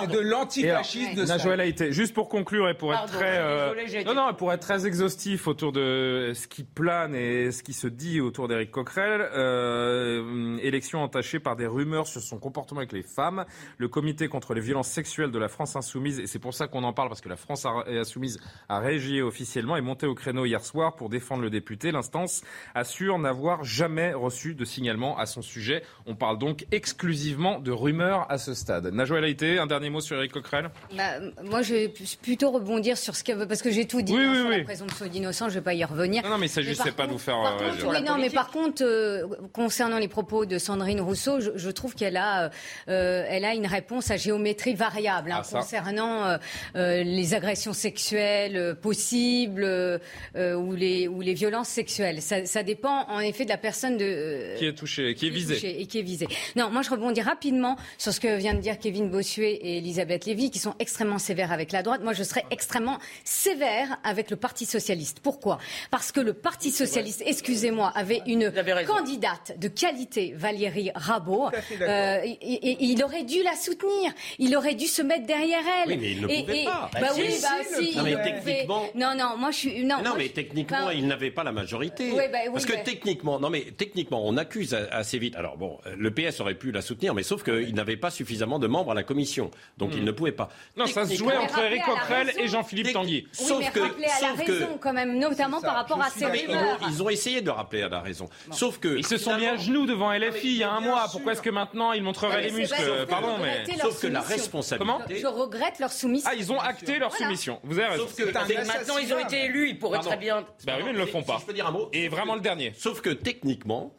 [0.00, 1.34] c'est de l'antifascisme de ça.
[1.34, 1.92] a été.
[1.92, 5.72] Juste pour conclure et pour être très euh, non non pour être très exhaustif autour
[5.72, 11.40] de ce qui plane et ce qui se dit autour d'Éric Coquerel, euh, élection entachée
[11.40, 13.44] par des rumeurs sur son comportement avec les femmes.
[13.78, 16.84] Le comité contre les violences sexuelles de la France insoumise et c'est pour ça qu'on
[16.84, 20.64] en parle parce que la France insoumise a réagi officiellement et monté au créneau hier
[20.64, 21.92] soir pour défendre le député.
[21.92, 22.42] L'instance
[22.74, 25.82] assure n'avoir jamais reçu de signalement à son sujet.
[26.06, 28.86] On parle donc exclusivement de rumeurs à ce stade.
[28.86, 32.96] Najoël Haïté, un dernier dernier mot sur Eric Coquerel bah, Moi, je vais plutôt rebondir
[32.96, 33.44] sur ce que.
[33.44, 35.74] Parce que j'ai tout dit oui, hein, sur la présomption d'innocence, je ne vais pas
[35.74, 36.22] y revenir.
[36.22, 37.36] Non, non mais il s'agit pas de vous faire.
[37.40, 41.94] Euh, oui, non, mais par contre, euh, concernant les propos de Sandrine Rousseau, je, trouve
[41.94, 42.50] qu'elle a,
[42.88, 46.38] euh, elle a une réponse à géométrie variable hein, ah, concernant
[46.74, 50.00] les agressions sexuelles possibles
[50.36, 52.22] ou, les, ou les violences sexuelles.
[52.22, 55.80] Ça, ça, dépend en effet de la personne de, qui est touchée, qui est visée.
[55.80, 56.28] et qui est visée.
[56.54, 60.26] Non, moi je rebondis rapidement sur ce que vient de dire Kevin Bossuet et Elisabeth
[60.26, 62.02] Lévy, qui sont extrêmement sévères avec la droite.
[62.02, 65.20] Moi, je serais extrêmement sévère avec le Parti socialiste.
[65.20, 65.58] Pourquoi?
[65.90, 68.52] Parce que le Parti socialiste, excusez-moi, avait une
[68.86, 71.50] candidate de qualité, Valérie Rabault.
[71.80, 74.12] Euh, et, il aurait dû la soutenir.
[74.38, 75.90] Il aurait dû se mettre derrière elle.
[75.90, 76.90] Oui, mais il ne pouvait pas.
[76.94, 77.48] Bah, oui, bah
[77.78, 77.96] si.
[77.96, 78.84] Non, mais techniquement.
[78.94, 79.84] Non, non, moi je suis.
[79.84, 82.10] Non, non mais techniquement, il n'avait pas la majorité.
[82.12, 85.36] Oui, bah, oui, Parce que techniquement, non, mais techniquement, on accuse assez vite.
[85.36, 88.66] Alors bon, le PS aurait pu la soutenir, mais sauf qu'il n'avait pas suffisamment de
[88.66, 89.50] membres à la commission.
[89.78, 90.06] Donc il hmm.
[90.06, 90.48] ne pouvait pas.
[90.76, 93.26] Non, ça se jouait entre Eric Coquerel et Jean-Philippe Tanguy.
[93.26, 96.78] Oui, sauf mais que, à la raison quand même, notamment par rapport à ces rumeurs.
[96.88, 98.28] Ils ont essayé de rappeler à la raison.
[98.50, 101.06] Sauf que ils se sont mis à genoux devant LFI il y a un mois.
[101.10, 105.20] Pourquoi est-ce que maintenant ils montreraient les muscles Pardon, mais sauf que la responsabilité.
[105.20, 106.30] Je regrette leur soumission.
[106.30, 107.60] Ah, ils ont acté leur soumission.
[107.64, 108.04] Vous avez raison.
[108.04, 110.44] Sauf que maintenant ils ont été élus, ils pourraient très bien.
[110.64, 111.38] Bah oui, ils ne le font pas.
[111.40, 111.88] Je peux dire un mot.
[111.92, 112.72] Et vraiment le dernier.
[112.76, 113.94] Sauf que techniquement,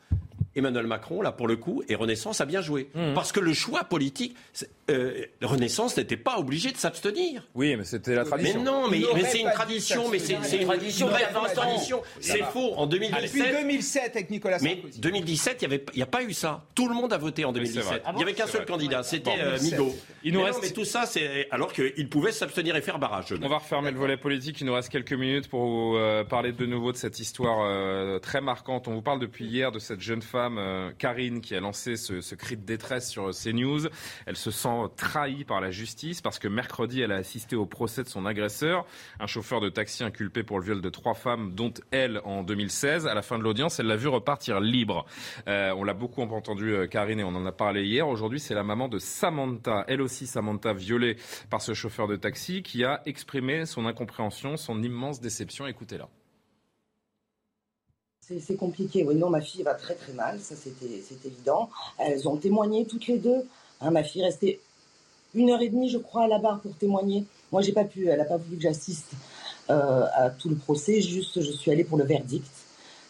[0.55, 2.89] Emmanuel Macron, là, pour le coup, et Renaissance a bien joué.
[2.93, 3.13] Mmh.
[3.15, 4.35] Parce que le choix politique,
[4.89, 7.47] euh, Renaissance n'était pas obligé de s'abstenir.
[7.55, 8.59] Oui, mais c'était la tradition.
[8.59, 11.09] Mais non, mais, c'est une tradition, mais c'est une tradition.
[11.53, 12.01] tradition.
[12.19, 12.73] C'est faux.
[12.75, 13.23] En 2017.
[13.23, 14.91] Depuis 2007 avec Nicolas Sarkozy.
[14.95, 16.65] Mais 2017, il n'y a pas eu ça.
[16.75, 18.03] Tout le monde a voté en 2017.
[18.09, 19.95] il n'y avait qu'un seul candidat, c'était euh, Migaud.
[20.23, 20.59] Il nous mais reste...
[20.61, 23.33] mais tout ça, c'est alors qu'il pouvait s'abstenir et faire barrage.
[23.41, 24.59] On va refermer le volet politique.
[24.61, 28.41] Il nous reste quelques minutes pour vous euh, parler de nouveau de cette histoire très
[28.41, 28.87] marquante.
[28.87, 31.95] On vous parle depuis hier de cette jeune femme femme, euh, Karine, qui a lancé
[31.95, 33.87] ce, cri de détresse sur CNews.
[34.25, 38.03] Elle se sent trahie par la justice parce que mercredi, elle a assisté au procès
[38.03, 38.85] de son agresseur,
[39.21, 43.07] un chauffeur de taxi inculpé pour le viol de trois femmes, dont elle en 2016.
[43.07, 45.05] À la fin de l'audience, elle l'a vu repartir libre.
[45.47, 48.05] Euh, on l'a beaucoup entendu, euh, Karine, et on en a parlé hier.
[48.05, 51.15] Aujourd'hui, c'est la maman de Samantha, elle aussi Samantha, violée
[51.49, 55.67] par ce chauffeur de taxi, qui a exprimé son incompréhension, son immense déception.
[55.67, 56.09] Écoutez-la.
[58.25, 59.03] C'est compliqué.
[59.03, 61.69] Oui, non, ma fille va très très mal, ça c'est évident.
[61.97, 63.45] Elles ont témoigné toutes les deux.
[63.81, 64.59] Hein, ma fille restait
[65.33, 67.25] une heure et demie, je crois, à la barre pour témoigner.
[67.51, 68.07] Moi, j'ai pas pu.
[68.07, 69.11] Elle n'a pas voulu que j'assiste
[69.69, 71.01] euh, à tout le procès.
[71.01, 72.49] Juste, je suis allée pour le verdict.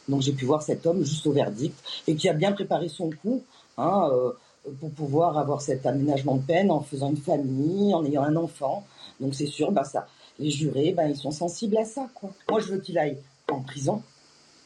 [0.07, 3.11] Donc, j'ai pu voir cet homme juste au verdict et qui a bien préparé son
[3.11, 3.43] coup
[3.77, 4.31] hein, euh,
[4.79, 8.83] pour pouvoir avoir cet aménagement de peine en faisant une famille, en ayant un enfant.
[9.19, 10.07] Donc, c'est sûr, bah, ça,
[10.39, 12.09] les jurés, bah, ils sont sensibles à ça.
[12.15, 12.31] Quoi.
[12.49, 13.17] Moi, je veux qu'il aille
[13.51, 14.01] en prison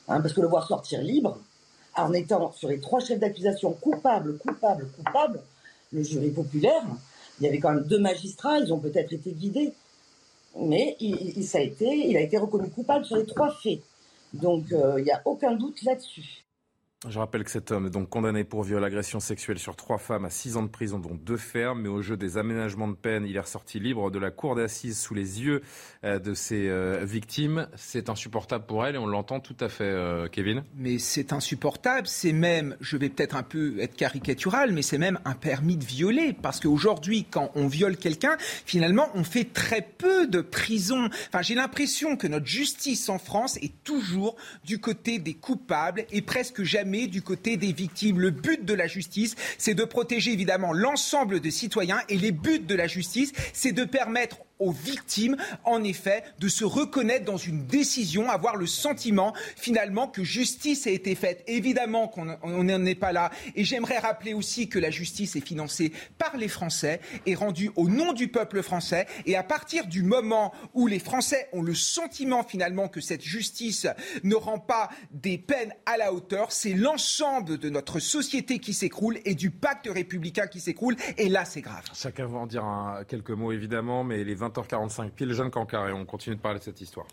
[0.07, 1.37] Hein, parce que le voir sortir libre,
[1.95, 5.41] en étant sur les trois chefs d'accusation coupables, coupables, coupables,
[5.91, 6.83] le jury populaire,
[7.39, 9.73] il y avait quand même deux magistrats, ils ont peut-être été guidés,
[10.59, 13.81] mais il, a été reconnu coupable sur les trois faits.
[14.33, 16.46] Donc euh, il n'y a aucun doute là-dessus.
[17.07, 20.25] Je rappelle que cet homme est donc condamné pour viol, agression sexuelle sur trois femmes
[20.25, 21.81] à six ans de prison, dont deux fermes.
[21.83, 24.99] Mais au jeu des aménagements de peine, il est ressorti libre de la cour d'assises
[24.99, 25.61] sous les yeux
[26.03, 27.67] euh, de ses euh, victimes.
[27.75, 30.63] C'est insupportable pour elle et on l'entend tout à fait, euh, Kevin.
[30.75, 32.07] Mais c'est insupportable.
[32.07, 35.85] C'est même, je vais peut-être un peu être caricatural, mais c'est même un permis de
[35.85, 36.33] violer.
[36.33, 41.09] Parce qu'aujourd'hui, quand on viole quelqu'un, finalement, on fait très peu de prison.
[41.27, 44.35] Enfin, j'ai l'impression que notre justice en France est toujours
[44.65, 48.19] du côté des coupables et presque jamais du côté des victimes.
[48.19, 52.59] Le but de la justice, c'est de protéger évidemment l'ensemble des citoyens et les buts
[52.59, 57.65] de la justice, c'est de permettre aux victimes, en effet, de se reconnaître dans une
[57.65, 61.43] décision, avoir le sentiment finalement que justice a été faite.
[61.47, 63.31] Évidemment qu'on n'en est pas là.
[63.55, 67.89] Et j'aimerais rappeler aussi que la justice est financée par les Français et rendue au
[67.89, 69.07] nom du peuple français.
[69.25, 73.87] Et à partir du moment où les Français ont le sentiment finalement que cette justice
[74.23, 79.19] ne rend pas des peines à la hauteur, c'est l'ensemble de notre société qui s'écroule
[79.25, 80.95] et du pacte républicain qui s'écroule.
[81.17, 81.83] Et là, c'est grave.
[81.93, 82.65] Chacun va en dire
[83.07, 86.63] quelques mots évidemment, mais les 20h45 pile, Jeanne Cancar, et on continue de parler de
[86.63, 87.07] cette histoire.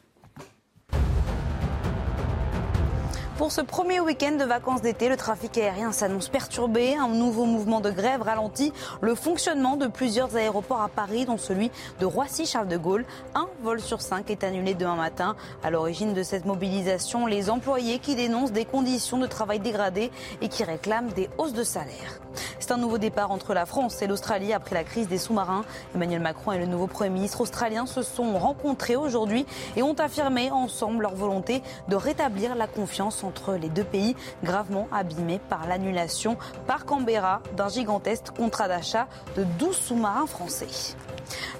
[3.37, 6.95] Pour ce premier week-end de vacances d'été, le trafic aérien s'annonce perturbé.
[6.95, 11.73] Un nouveau mouvement de grève ralentit le fonctionnement de plusieurs aéroports à Paris, dont celui
[11.99, 13.05] de Roissy-Charles de Gaulle.
[13.35, 15.35] Un vol sur cinq est annulé demain matin.
[15.65, 20.49] À l'origine de cette mobilisation, les employés qui dénoncent des conditions de travail dégradées et
[20.49, 22.21] qui réclament des hausses de salaire.
[22.61, 25.65] C'est un nouveau départ entre la France et l'Australie après la crise des sous-marins.
[25.95, 29.45] Emmanuel Macron et le nouveau Premier ministre australien se sont rencontrés aujourd'hui
[29.77, 34.89] et ont affirmé ensemble leur volonté de rétablir la confiance entre les deux pays, gravement
[34.93, 39.07] abîmés par l'annulation par Canberra d'un gigantesque contrat d'achat
[39.37, 40.97] de 12 sous-marins français.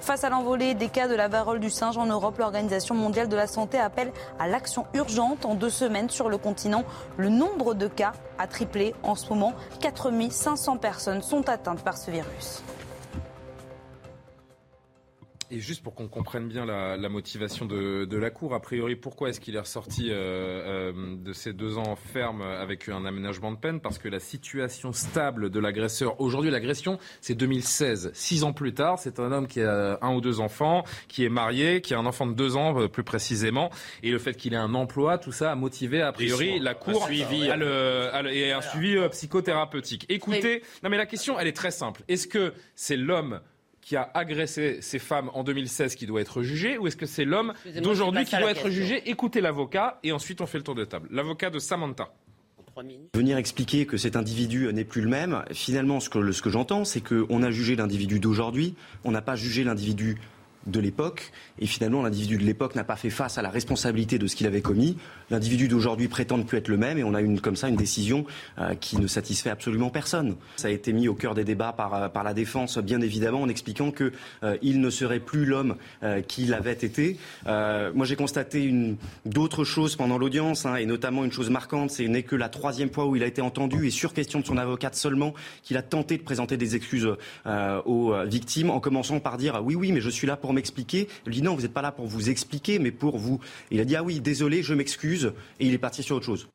[0.01, 3.35] Face à l'envolée des cas de la varole du singe en Europe, l'Organisation mondiale de
[3.35, 5.45] la santé appelle à l'action urgente.
[5.45, 6.83] En deux semaines sur le continent,
[7.17, 8.93] le nombre de cas a triplé.
[9.03, 12.63] En ce moment, 4500 personnes sont atteintes par ce virus.
[15.51, 18.95] Et juste pour qu'on comprenne bien la, la motivation de, de, la Cour, a priori,
[18.95, 23.51] pourquoi est-ce qu'il est ressorti euh, euh, de ces deux ans ferme avec un aménagement
[23.51, 23.79] de peine?
[23.79, 28.11] Parce que la situation stable de l'agresseur, aujourd'hui l'agression, c'est 2016.
[28.13, 31.29] Six ans plus tard, c'est un homme qui a un ou deux enfants, qui est
[31.29, 33.69] marié, qui a un enfant de deux ans euh, plus précisément.
[34.03, 37.03] Et le fait qu'il ait un emploi, tout ça a motivé a priori la Cour
[37.03, 40.05] un suivi, à le, à le, et un suivi euh, psychothérapeutique.
[40.09, 42.03] Écoutez, non mais la question, elle est très simple.
[42.07, 43.41] Est-ce que c'est l'homme
[43.85, 47.23] qui a agressé ces femmes en 2016 qui doit être jugé ou est-ce que c'est
[47.23, 49.03] l'homme d'aujourd'hui qui doit être jugé?
[49.05, 51.07] Écoutez l'avocat et ensuite on fait le tour de table.
[51.11, 52.11] L'avocat de Samantha.
[53.13, 56.83] Venir expliquer que cet individu n'est plus le même, finalement ce que, ce que j'entends
[56.83, 58.75] c'est qu'on a jugé l'individu d'aujourd'hui,
[59.05, 60.17] on n'a pas jugé l'individu
[60.65, 61.31] de l'époque.
[61.59, 64.47] Et finalement, l'individu de l'époque n'a pas fait face à la responsabilité de ce qu'il
[64.47, 64.97] avait commis.
[65.29, 67.75] L'individu d'aujourd'hui prétend ne plus être le même et on a une, comme ça une
[67.75, 68.25] décision
[68.59, 70.35] euh, qui ne satisfait absolument personne.
[70.57, 73.41] Ça a été mis au cœur des débats par, euh, par la défense, bien évidemment,
[73.41, 74.11] en expliquant qu'il
[74.43, 77.17] euh, ne serait plus l'homme euh, qu'il avait été.
[77.47, 78.95] Euh, moi, j'ai constaté
[79.25, 82.89] d'autres choses pendant l'audience, hein, et notamment une chose marquante, c'est n'est que la troisième
[82.91, 85.81] fois où il a été entendu et sur question de son avocate seulement qu'il a
[85.81, 87.07] tenté de présenter des excuses
[87.85, 91.07] aux victimes, en commençant par dire oui, oui, mais je suis là pour m'expliquer.
[91.25, 93.39] Il dit non, vous n'êtes pas là pour vous expliquer, mais pour vous.
[93.71, 96.47] Il a dit ah oui, désolé, je m'excuse, et il est parti sur autre chose.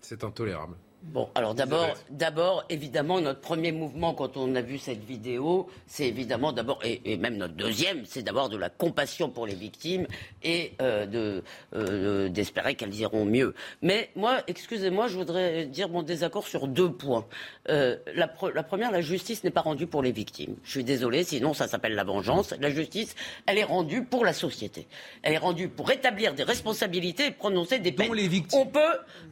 [0.00, 0.76] C'est intolérable.
[1.12, 6.06] Bon, alors d'abord, d'abord, évidemment, notre premier mouvement quand on a vu cette vidéo, c'est
[6.08, 10.06] évidemment d'abord, et, et même notre deuxième, c'est d'abord de la compassion pour les victimes
[10.42, 11.44] et euh, de,
[11.74, 13.54] euh, d'espérer qu'elles iront mieux.
[13.82, 17.24] Mais moi, excusez-moi, je voudrais dire mon désaccord sur deux points.
[17.68, 20.56] Euh, la, pre- la première, la justice n'est pas rendue pour les victimes.
[20.64, 22.52] Je suis désolé, sinon ça s'appelle la vengeance.
[22.60, 23.14] La justice,
[23.46, 24.86] elle est rendue pour la société.
[25.22, 28.10] Elle est rendue pour établir des responsabilités et prononcer des peines.
[28.52, 28.80] On peut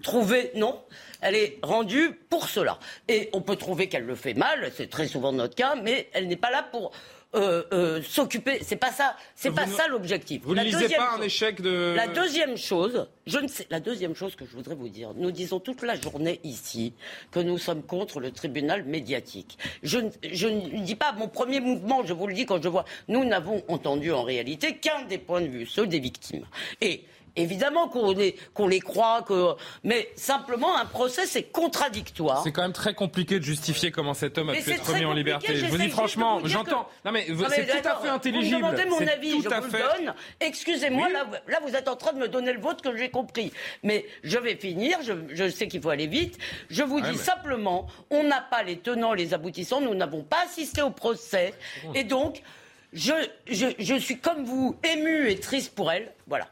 [0.03, 0.79] trouver, non,
[1.25, 2.79] elle est rendue pour cela.
[3.09, 6.29] Et on peut trouver qu'elle le fait mal, c'est très souvent notre cas, mais elle
[6.29, 6.93] n'est pas là pour
[7.35, 8.59] euh, euh, s'occuper.
[8.63, 10.43] C'est pas ça, c'est Vous pas ne- ça l'objectif.
[10.45, 11.95] Vous ne lisez pas un échec de.
[11.97, 15.33] La deuxième chose, je ne sais, la deuxième chose que je voudrais vous dire, nous
[15.33, 16.93] disons toute la journée ici
[17.33, 19.59] que nous sommes contre le tribunal médiatique.
[19.83, 22.69] Je, ne- je ne dis pas mon premier mouvement, je vous le dis quand je
[22.69, 26.47] vois, nous n'avons entendu en réalité qu'un des points de vue, ceux des victimes.
[26.81, 27.03] Et
[27.37, 29.55] Évidemment qu'on les croit, que...
[29.83, 32.43] mais simplement un procès c'est contradictoire.
[32.45, 35.05] C'est quand même très compliqué de justifier comment cet homme a Mais pu être remis
[35.05, 35.57] en liberté.
[35.57, 36.85] Je vous dis franchement, j'entends.
[36.85, 38.61] que- Non mais Non, c'est mais tout à fait intelligible.
[38.63, 40.15] Vous me demandez mon avis, je vous fait- le donne.
[40.41, 41.13] Excusez-moi, Oui.
[41.13, 43.53] là, vous- là vous êtes en train de me donner le vôtre que j'ai compris.
[43.83, 46.39] Mais je vais finir, je, je sais qu'il faut aller vite.
[46.71, 50.23] Je vous Ouais, dis mais- simplement, on n'a pas les tenants, les aboutissants, nous n'avons
[50.23, 51.55] pas assisté au procès.
[51.95, 52.43] Et donc,
[52.93, 53.13] je,
[53.51, 56.13] je, je suis comme vous, ému et triste pour elle.
[56.29, 56.47] Voilà.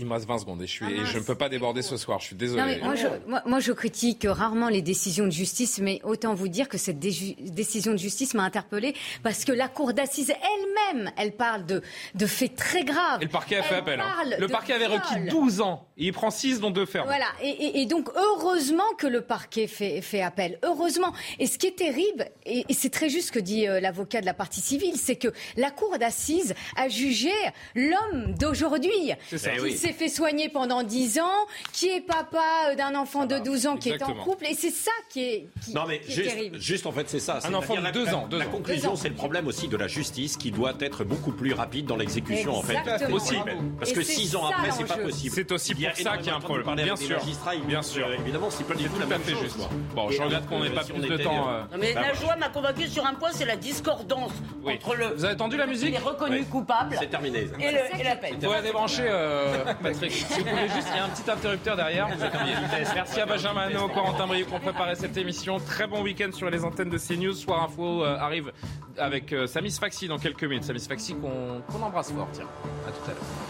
[0.00, 1.96] Il me reste 20 secondes et je, suis, et je ne peux pas déborder ce
[1.96, 2.20] soir.
[2.20, 2.62] Je suis désolé.
[2.62, 6.34] Non, mais moi, je, moi, moi, je critique rarement les décisions de justice, mais autant
[6.34, 8.94] vous dire que cette décision de justice m'a interpellée
[9.24, 11.82] parce que la cour d'assises elle-même, elle parle de,
[12.14, 13.20] de faits très graves.
[13.20, 14.00] Et le parquet a fait Elle appel.
[14.00, 14.36] hein.
[14.38, 15.28] Le parquet avait requis viol.
[15.30, 15.88] 12 ans.
[15.96, 17.06] Et il prend 6 dont 2 fermes.
[17.08, 21.12] Voilà, et, et- et donc heureusement que le parquet fait, fait appel, heureusement.
[21.40, 24.20] Et ce qui est terrible, et, et c'est très juste ce que dit euh, l'avocat
[24.20, 27.32] de la partie civile, c'est que la cour d'assises a jugé
[27.74, 29.50] l'homme d'aujourd'hui, C'est ça.
[29.88, 33.76] S'est fait soigner pendant 10 ans, qui est papa euh, d'un enfant de 12 ans
[33.76, 36.28] qui est en couple, et c'est ça qui est, qui, Non mais qui est juste,
[36.34, 36.58] terrible.
[36.60, 37.38] juste en fait c'est ça.
[37.44, 38.50] Un enfant de C'est-à-dire deux la- ans, deux La ans.
[38.50, 41.96] conclusion c'est le problème aussi de la justice qui doit être beaucoup plus rapide dans
[41.96, 42.76] l'exécution en fait.
[43.10, 43.36] Aussi.
[43.78, 45.34] Parce Et que c'est six ans ça, après c'est pas possible.
[45.34, 46.74] C'est aussi pour ça qu'il y a un problème.
[46.76, 47.18] Bien sûr.
[47.66, 48.06] Bien sûr.
[48.06, 49.56] euh, Évidemment c'est pas du tout la à même fait chose.
[49.94, 51.48] Bon, je regrette qu'on n'ait pas si plus de temps.
[51.48, 54.32] euh, euh, Non, mais Bah, la joie m'a convaincu sur un point, c'est la discordance
[54.66, 55.06] entre le.
[55.14, 56.96] Vous avez entendu la musique Il est reconnu coupable.
[56.98, 57.48] C'est terminé.
[57.60, 58.34] Et, le- et la peine.
[58.40, 60.12] Vous pouvez débrancher, euh, Patrick.
[60.12, 62.08] Si vous pouvez juste, il y a un petit interrupteur derrière.
[62.08, 62.90] Vous êtes vitesse.
[62.94, 65.58] Merci à Benjamin Hano, Corentin Brieux ont préparé cette émission.
[65.58, 67.34] Très bon week-end sur les antennes de CNews.
[67.34, 68.52] Soir Info euh, arrive
[68.96, 70.64] avec euh, Samis Faxi dans quelques minutes.
[70.64, 72.28] Samis Faxi qu'on qu'on embrasse fort.
[72.32, 72.46] Tiens,
[72.86, 73.47] à tout à l'heure.